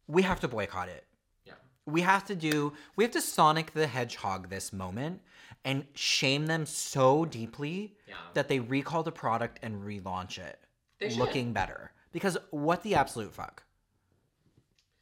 [0.07, 1.05] we have to boycott it.
[1.45, 1.53] yeah.
[1.85, 5.21] We have to do we have to Sonic the Hedgehog this moment
[5.65, 8.15] and shame them so deeply Yeah.
[8.33, 10.59] that they recall the product and relaunch it
[10.99, 11.19] They should.
[11.19, 11.91] looking better.
[12.11, 13.63] Because what the absolute fuck?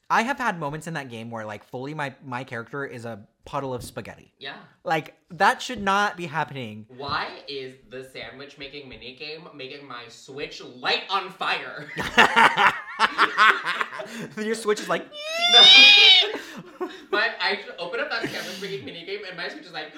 [0.10, 3.28] I have had moments in that game where like fully my my character is a
[3.46, 4.34] puddle of spaghetti.
[4.40, 4.56] Yeah.
[4.84, 6.86] Like that should not be happening.
[6.98, 11.88] Why is the sandwich making minigame making my Switch light on fire?
[14.38, 15.06] Your Switch is like
[17.12, 19.94] my I open up that sandwich making minigame and my Switch is like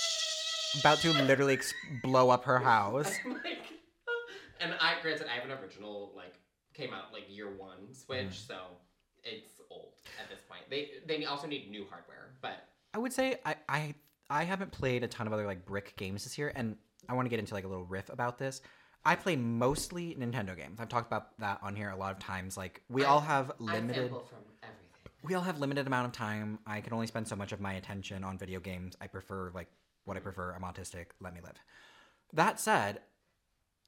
[0.80, 3.12] about to literally ex- blow up her house.
[3.26, 3.58] Like,
[4.60, 6.34] and I granted I have an original like
[6.74, 8.46] came out like year one Switch, Mm.
[8.46, 8.56] so
[9.24, 10.62] it's old at this point.
[10.70, 13.94] They they also need new hardware, but I would say I, I
[14.30, 16.76] I haven't played a ton of other like brick games this year, and
[17.08, 18.60] I want to get into like a little riff about this.
[19.04, 20.78] I play mostly Nintendo games.
[20.78, 22.56] I've talked about that on here a lot of times.
[22.56, 25.12] Like we all have limited from everything.
[25.24, 26.58] we all have limited amount of time.
[26.66, 28.96] I can only spend so much of my attention on video games.
[29.00, 29.68] I prefer like
[30.04, 30.52] what I prefer.
[30.54, 31.06] I'm autistic.
[31.20, 31.56] Let me live.
[32.32, 33.00] That said,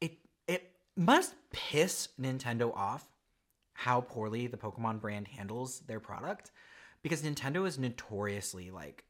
[0.01, 0.18] it
[0.49, 3.07] it must piss Nintendo off
[3.75, 6.51] how poorly the Pokemon brand handles their product
[7.03, 9.05] because Nintendo is notoriously like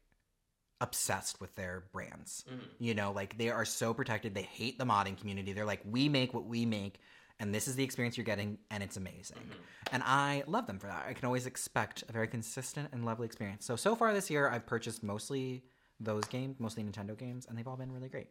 [0.81, 2.43] obsessed with their brands.
[2.49, 2.65] Mm-hmm.
[2.79, 4.35] You know, like they are so protected.
[4.35, 5.53] They hate the modding community.
[5.53, 6.99] They're like, we make what we make,
[7.39, 9.37] and this is the experience you're getting, and it's amazing.
[9.37, 9.93] Mm-hmm.
[9.93, 11.05] And I love them for that.
[11.07, 13.65] I can always expect a very consistent and lovely experience.
[13.65, 15.63] So so far this year, I've purchased mostly
[15.99, 18.27] those games, mostly Nintendo games, and they've all been really great.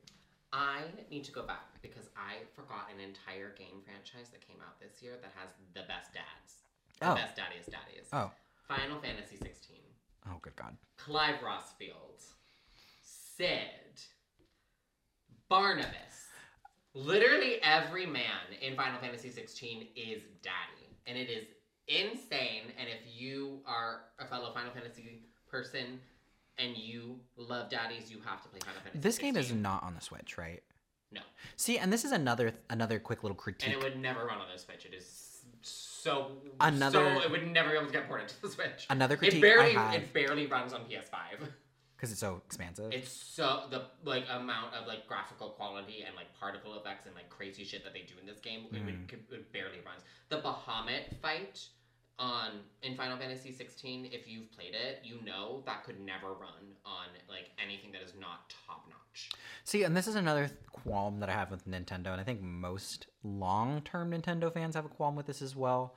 [0.55, 4.78] I need to go back because I forgot an entire game franchise that came out
[4.78, 6.62] this year that has the best dads.
[7.00, 7.14] The Oh.
[7.16, 8.09] best daddiest daddies.
[8.12, 8.30] Oh,
[8.68, 9.82] Final Fantasy 16.
[10.28, 10.76] oh, good God.
[10.96, 12.22] Clive Rosfield.
[13.02, 14.00] Cid.
[15.48, 16.28] Barnabas.
[16.94, 20.96] Literally every man in Final Fantasy 16 is daddy.
[21.07, 21.46] And it is
[21.88, 22.72] insane.
[22.78, 26.00] And if you are a fellow Final Fantasy person
[26.59, 29.94] and you love daddies, you have to play Final Fantasy This game is not on
[29.94, 30.62] the Switch, right?
[31.12, 31.20] No.
[31.57, 33.68] See, and this is another another quick little critique.
[33.72, 34.84] And it would never run on the Switch.
[34.86, 38.48] It is so Another- So it would never be able to get ported to the
[38.50, 38.86] Switch.
[38.90, 41.48] Another critique It barely I have it barely runs on PS5.
[41.96, 42.92] because it's so expansive.
[42.92, 47.30] It's so the like amount of like graphical quality and like particle effects and like
[47.30, 48.66] crazy shit that they do in this game.
[48.72, 48.84] It, Mm.
[48.86, 50.02] would, could- it barely runs.
[50.28, 51.64] The Bahamut fight
[52.19, 56.75] on in Final Fantasy 16, if you've played it, you know that could never run
[56.85, 59.31] on like anything that is not top notch.
[59.65, 62.41] See, and this is another th- qualm that I have with Nintendo, and I think
[62.43, 65.97] most long-term Nintendo fans have a qualm with this as well.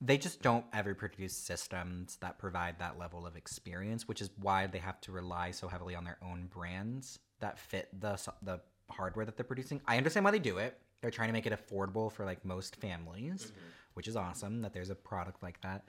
[0.00, 4.66] They just don't ever produce systems that provide that level of experience, which is why
[4.66, 9.24] they have to rely so heavily on their own brands that fit the the hardware
[9.24, 9.80] that they're producing.
[9.86, 10.78] I understand why they do it.
[11.00, 13.66] They're trying to make it affordable for like most families, mm-hmm.
[13.94, 15.84] Which is awesome that there's a product like that.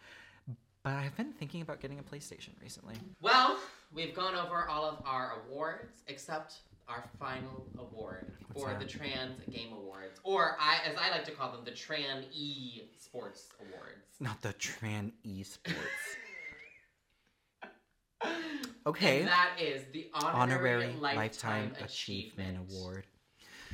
[0.83, 2.95] But I've been thinking about getting a PlayStation recently.
[3.21, 3.57] Well,
[3.93, 6.55] we've gone over all of our awards except
[6.87, 8.79] our final award What's for that?
[8.79, 12.81] the Trans Game Awards, or I, as I like to call them, the Tran E
[12.99, 14.07] Sports Awards.
[14.19, 15.75] Not the Tran Esports.
[18.85, 19.19] Okay.
[19.19, 21.15] And that is the honorary, Honorary lifetime,
[21.71, 23.05] Lifetime Achievement Award.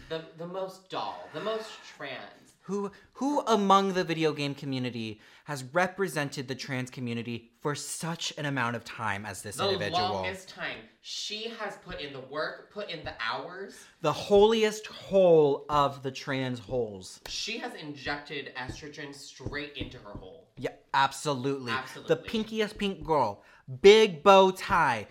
[0.10, 2.47] The the most doll, the most trans.
[2.68, 8.46] Who who among the video game community has represented the trans community for such an
[8.46, 10.10] amount of time as this The individual?
[10.10, 10.80] longest time.
[11.02, 13.78] She has put in the work, put in the hours.
[14.02, 17.22] The holiest hole of the trans holes.
[17.30, 20.50] She has injected estrogen straight into her hole.
[20.58, 21.72] Yeah, absolutely.
[21.72, 22.16] Absolutely.
[22.16, 23.44] The pinkiest pink girl,
[23.82, 25.08] big bow tie,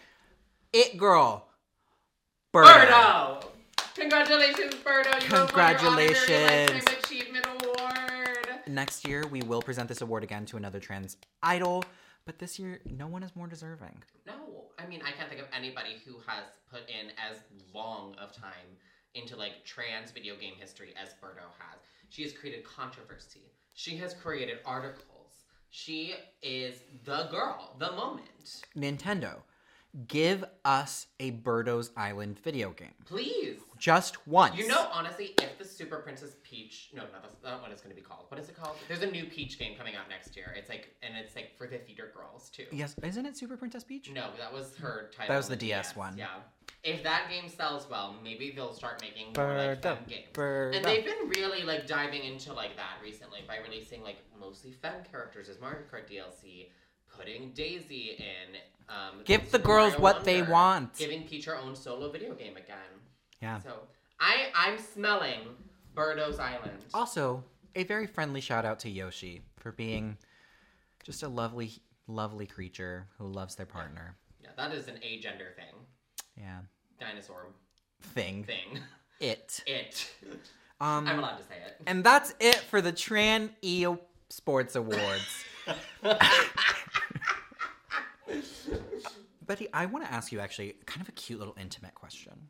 [0.75, 1.49] it girl,
[2.53, 2.67] Birdo.
[2.67, 3.45] Birdo!
[3.95, 5.07] Congratulations, Birdo!
[5.23, 6.85] You have your honorary Congratulations.
[8.77, 9.07] Lifetime Achievement Award.
[9.07, 11.85] Next year, we will present this award again to another trans idol,
[12.25, 14.03] but this year, no one is more deserving.
[14.27, 14.35] No,
[14.79, 17.39] I mean I can't think of anybody who has put in as
[17.75, 18.69] long of time
[19.15, 21.81] into like trans video game history as Birdo has.
[22.11, 23.53] She has created controversy.
[23.75, 25.05] She has created articles.
[25.71, 28.63] She is the girl, the moment.
[28.77, 29.43] Nintendo,
[30.07, 32.95] give us a Birdo's Island video game.
[33.07, 33.46] Please.
[33.87, 34.57] Just once.
[34.57, 37.95] You know, honestly, if the Super Princess Peach, no, not, that's not what it's going
[37.95, 38.25] to be called.
[38.27, 38.75] What is it called?
[38.89, 40.53] There's a new Peach game coming out next year.
[40.59, 42.65] It's like, and it's like for the theater girls too.
[42.73, 44.11] Yes, isn't it Super Princess Peach?
[44.13, 45.33] No, that was her title.
[45.33, 46.19] That was the DS one.
[46.19, 46.27] Yeah.
[46.83, 50.27] If that game sells well, maybe they'll start making more like Birdo, femme games.
[50.33, 50.75] Birdo.
[50.75, 55.05] And they've been really like diving into like that recently by releasing like mostly fem
[55.09, 56.71] characters as Mario Kart DLC,
[57.17, 58.57] putting Daisy in.
[58.89, 60.99] Um, Give the Super girls Mario what they want.
[60.99, 62.96] Giving Peach her own solo video game again.
[63.47, 63.61] Yeah.
[63.61, 63.75] So
[64.19, 65.41] I I'm smelling
[65.95, 66.85] Birdo's Island.
[66.93, 67.45] Also,
[67.77, 70.17] a very friendly shout out to Yoshi for being
[71.05, 71.71] just a lovely,
[72.09, 74.17] lovely creature who loves their partner.
[74.43, 75.75] Yeah, that is an agender thing.
[76.37, 76.59] Yeah.
[76.99, 77.47] Dinosaur
[78.03, 78.43] Thing.
[78.45, 78.81] thing.
[79.21, 79.63] It.
[79.67, 80.11] It.
[80.81, 81.77] Um, I'm allowed to say it.
[81.87, 83.87] And that's it for the Tran E
[84.29, 85.45] Sports Awards.
[89.47, 92.49] Betti, I want to ask you actually kind of a cute little intimate question.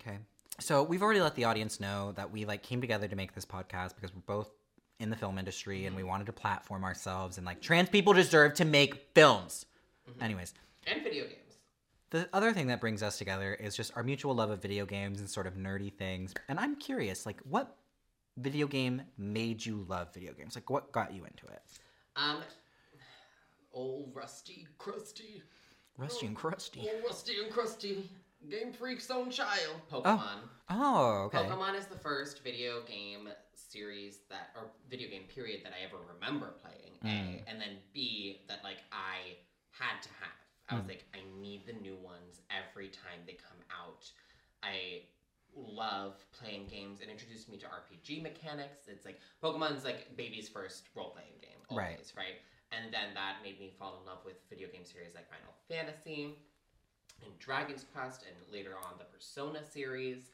[0.00, 0.18] Okay.
[0.58, 3.44] So we've already let the audience know that we like came together to make this
[3.44, 4.50] podcast because we're both
[4.98, 8.54] in the film industry and we wanted to platform ourselves and like trans people deserve
[8.54, 9.66] to make films.
[10.20, 10.54] Anyways,
[10.86, 11.58] And video games.
[12.10, 15.20] the other thing that brings us together is just our mutual love of video games
[15.20, 16.32] and sort of nerdy things.
[16.48, 17.76] And I'm curious, like, what
[18.38, 20.54] video game made you love video games?
[20.54, 21.60] Like, what got you into it?
[22.14, 22.38] Um,
[23.74, 25.42] old rusty, crusty,
[25.98, 26.80] Rusty and Crusty.
[26.80, 28.10] old rusty and crusty,
[28.48, 30.02] Game Freak's own child, oh.
[30.02, 30.38] Pokemon.
[30.68, 31.38] Oh, okay.
[31.38, 35.96] Pokemon is the first video game series that, or video game period that I ever
[36.14, 36.98] remember playing.
[37.04, 37.48] A, hmm.
[37.48, 39.36] and then B that like I
[39.70, 40.36] had to have.
[40.68, 40.90] I was hmm.
[40.90, 44.10] like, I need the new ones every time they come out.
[44.62, 45.06] I
[45.54, 47.00] love playing games.
[47.00, 48.86] It introduced me to RPG mechanics.
[48.88, 52.00] It's like Pokemon's like baby's first role playing game, Right.
[52.16, 52.42] right?
[52.72, 56.34] And then that made me fall in love with video game series like Final Fantasy
[57.24, 60.30] and Dragon's Quest, and later on the Persona series.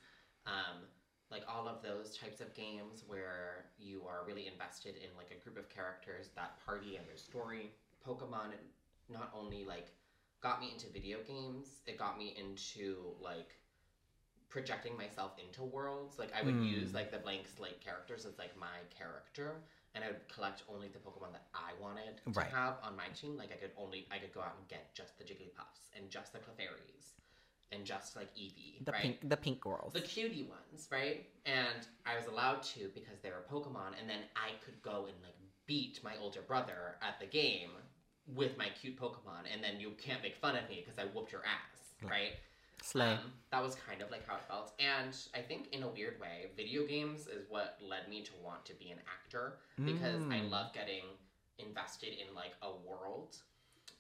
[0.47, 0.83] Um,
[1.31, 5.43] like all of those types of games where you are really invested in like a
[5.43, 7.71] group of characters, that party and their story.
[8.07, 8.53] Pokemon
[9.09, 9.93] not only like
[10.43, 13.57] got me into video games, it got me into like
[14.51, 16.19] projecting myself into worlds.
[16.19, 16.65] Like I would Hmm.
[16.65, 19.63] use like the blank slate characters as like my character,
[19.95, 22.51] and I would collect only the Pokemon that I wanted to Right.
[22.51, 23.37] have on my team.
[23.37, 26.33] Like I could only I could go out and get just the Jigglypuffs and just
[26.33, 27.13] the Clefairies
[27.73, 29.03] and just like Eevee, The right?
[29.03, 29.93] pink, the pink girls.
[29.95, 31.27] the cutie ones, right?
[31.47, 35.17] And I was allowed to because they were Pokemon, and then I could go and
[35.23, 35.37] like
[35.67, 37.71] beat my older brother at the game
[38.27, 41.33] with my cute Pokemon, and then you can't make fun of me because I whooped
[41.33, 42.33] your ass, right?
[42.83, 43.13] Slay.
[43.13, 46.21] Um, that was kind of like how it felt, and I think in a weird
[46.21, 50.41] way, video games is what led me to want to be an actor because I
[50.41, 50.51] Mm.
[50.51, 51.05] love getting
[51.59, 53.37] invested in like a world.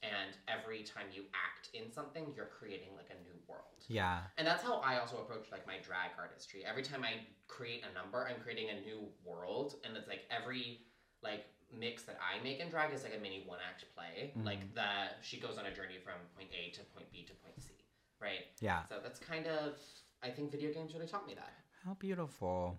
[0.02, 3.84] And every time you act in something, you're creating like a new world.
[3.88, 4.22] yeah.
[4.36, 6.64] And that's how I also approach like my drag artistry.
[6.64, 10.80] Every time I create a number, I'm creating a new world, and it's like every
[11.22, 14.32] like mix that I make in drag is like a mini one act play.
[14.36, 14.44] Mhm.
[14.44, 17.62] Like that she goes on a journey from point A to point B to point
[17.62, 17.71] C,
[18.22, 18.46] right?
[18.60, 18.82] Yeah.
[18.88, 19.74] So that's kind of
[20.22, 21.52] I think video games really taught me that.
[21.84, 22.78] How beautiful.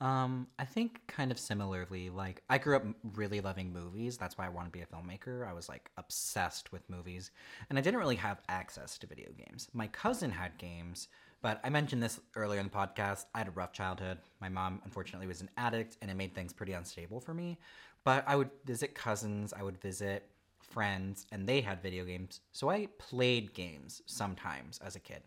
[0.00, 2.84] Um, I think kind of similarly, like I grew up
[3.14, 4.16] really loving movies.
[4.16, 5.46] That's why I wanted to be a filmmaker.
[5.46, 7.30] I was like obsessed with movies,
[7.68, 9.68] and I didn't really have access to video games.
[9.72, 11.08] My cousin had games,
[11.42, 13.26] but I mentioned this earlier in the podcast.
[13.34, 14.18] I had a rough childhood.
[14.40, 17.58] My mom, unfortunately, was an addict, and it made things pretty unstable for me.
[18.04, 20.30] But I would visit cousins, I would visit
[20.70, 22.40] friends, and they had video games.
[22.52, 25.22] So I played games sometimes as a kid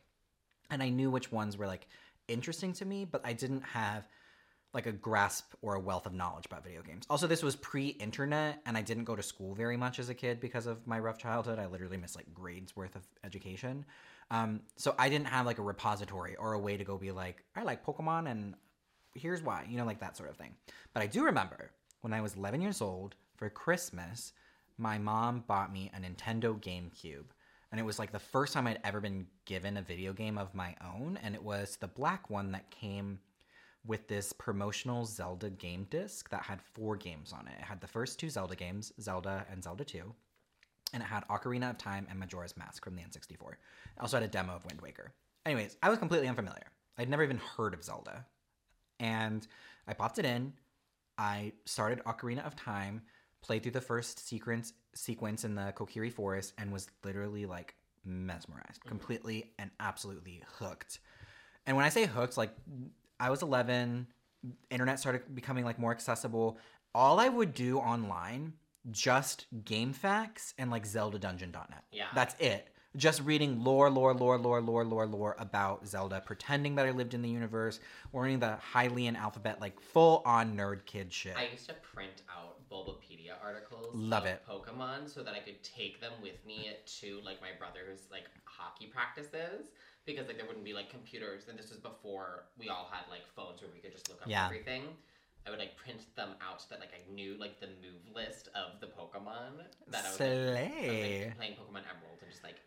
[0.72, 1.88] and I knew which ones were like
[2.28, 4.08] interesting to me, but I didn't have
[4.74, 7.06] like a grasp or a wealth of knowledge about video games.
[7.10, 10.39] Also, this was pre-internet, and I didn't go to school very much as a kid
[10.39, 11.60] because of my rough childhood.
[11.60, 13.86] I literally missed like grades worth of education.
[14.32, 17.44] Um, so I didn't have like a repository or a way to go be like,
[17.54, 18.56] I like Pokemon, and
[19.14, 20.56] here's why, you know, like that sort of thing.
[20.94, 24.32] But I do remember when I was 11 years old for Christmas,
[24.82, 27.26] my mom bought me a Nintendo GameCube.
[27.72, 30.56] And it was like the first time I'd ever been given a video game of
[30.56, 31.20] my own.
[31.24, 33.20] And it was the black one that came
[33.86, 37.54] with this promotional Zelda game disc that had four games on it.
[37.60, 40.14] It had the first two Zelda games, Zelda and Zelda 2.
[40.94, 43.52] And it had Ocarina of Time and Majora's Mask from the N64.
[43.52, 43.58] It
[44.02, 45.14] also had a demo of Wind Waker.
[45.46, 46.66] Anyways, I was completely unfamiliar.
[46.98, 48.26] I'd never even heard of Zelda.
[49.00, 49.48] And
[49.88, 50.54] I popped it in.
[51.18, 53.02] I started Ocarina of Time,
[53.42, 57.76] played through the first sequence sequence in the Kokiri Forest, and was literally like
[58.06, 58.89] mesmerized, mm-hmm.
[58.89, 61.00] completely and absolutely hooked.
[61.66, 62.56] And when I say hooked, like
[63.20, 64.08] I was 11,
[64.70, 66.58] internet started becoming like more accessible.
[66.94, 68.54] All I would do online,
[68.89, 71.84] just GameFAQs and like ZeldaDungeon.net.
[71.92, 72.08] Yeah.
[72.16, 72.70] That's it.
[72.98, 77.14] Just reading lore, lore, lore, lore, lore, lore, lore about Zelda, pretending that I lived
[77.14, 77.80] in the universe,
[78.12, 81.38] learning the Hylian alphabet, like full on nerd kid shit.
[81.38, 84.42] I used to print out Bulbapedia articles Love it.
[84.50, 86.70] Pokemon so that I could take them with me
[87.00, 89.72] to like my brother's like hockey practices
[90.06, 93.24] because like there wouldn't be like computers and this was before we all had like
[93.36, 94.46] phones where we could just look up Yeah.
[94.46, 94.84] everything.
[95.46, 98.50] I would like print them out so that like I knew like the move list
[98.54, 102.44] of the Pokemon that I was like, I was, like, playing Pokemon Emerald and just
[102.44, 102.60] like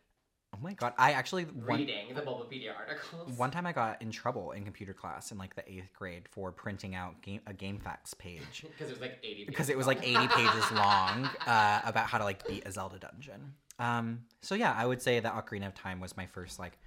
[0.65, 0.95] my god.
[0.99, 3.37] I actually one, reading the Bulbapedia articles.
[3.39, 6.51] one time I got in trouble in computer class in like the eighth grade for
[6.51, 8.65] printing out game, a GameFAQs page.
[8.73, 10.25] because it was like 80 because pages it was like long.
[10.25, 13.53] 80 pages long uh, about how to like beat a Zelda dungeon.
[13.79, 16.79] Um, so yeah, I would say that Ocarina of Time was my first like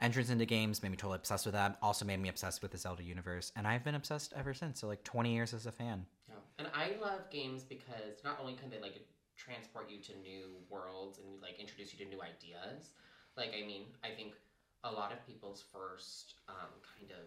[0.00, 1.78] entrance into games, made me totally obsessed with that.
[1.80, 4.80] Also made me obsessed with the Zelda universe, and I've been obsessed ever since.
[4.80, 6.04] So like 20 years as a fan.
[6.28, 6.34] Yeah.
[6.58, 9.06] And I love games because not only can they like
[9.36, 12.90] transport you to new worlds and like introduce you to new ideas.
[13.36, 14.34] Like I mean, I think
[14.84, 17.26] a lot of people's first um, kind of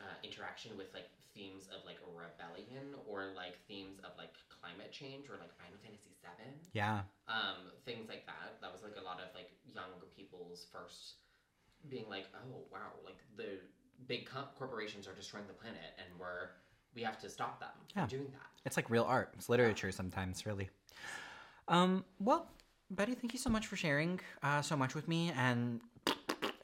[0.00, 5.28] uh, interaction with like themes of like rebellion or like themes of like climate change
[5.28, 7.00] or like Final Fantasy VII, Yeah.
[7.28, 8.56] um, things like that.
[8.60, 11.20] That was like a lot of like young people's first
[11.88, 13.60] being like, oh wow, like the
[14.08, 16.50] big co- corporations are destroying the planet and we're
[16.94, 18.06] we have to stop them Yeah.
[18.06, 18.48] from doing that.
[18.64, 19.30] It's like real art.
[19.36, 20.70] It's literature sometimes, really.
[21.68, 22.48] Um, well,
[22.94, 25.80] Betti, thank you so much for sharing uh, so much with me and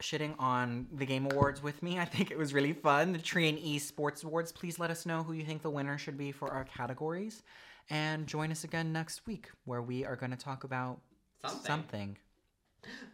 [0.01, 1.99] shitting on the Game Awards with me.
[1.99, 3.11] I think it was really fun.
[3.13, 4.51] The Tree and E Sports Awards.
[4.51, 7.43] Please let us know who you think the winner should be for our categories.
[7.89, 11.01] And join us again next week where we are going to talk about
[11.41, 11.65] Something.
[11.65, 12.17] something.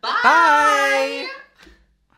[0.01, 0.20] Bye.
[0.24, 1.28] Bye.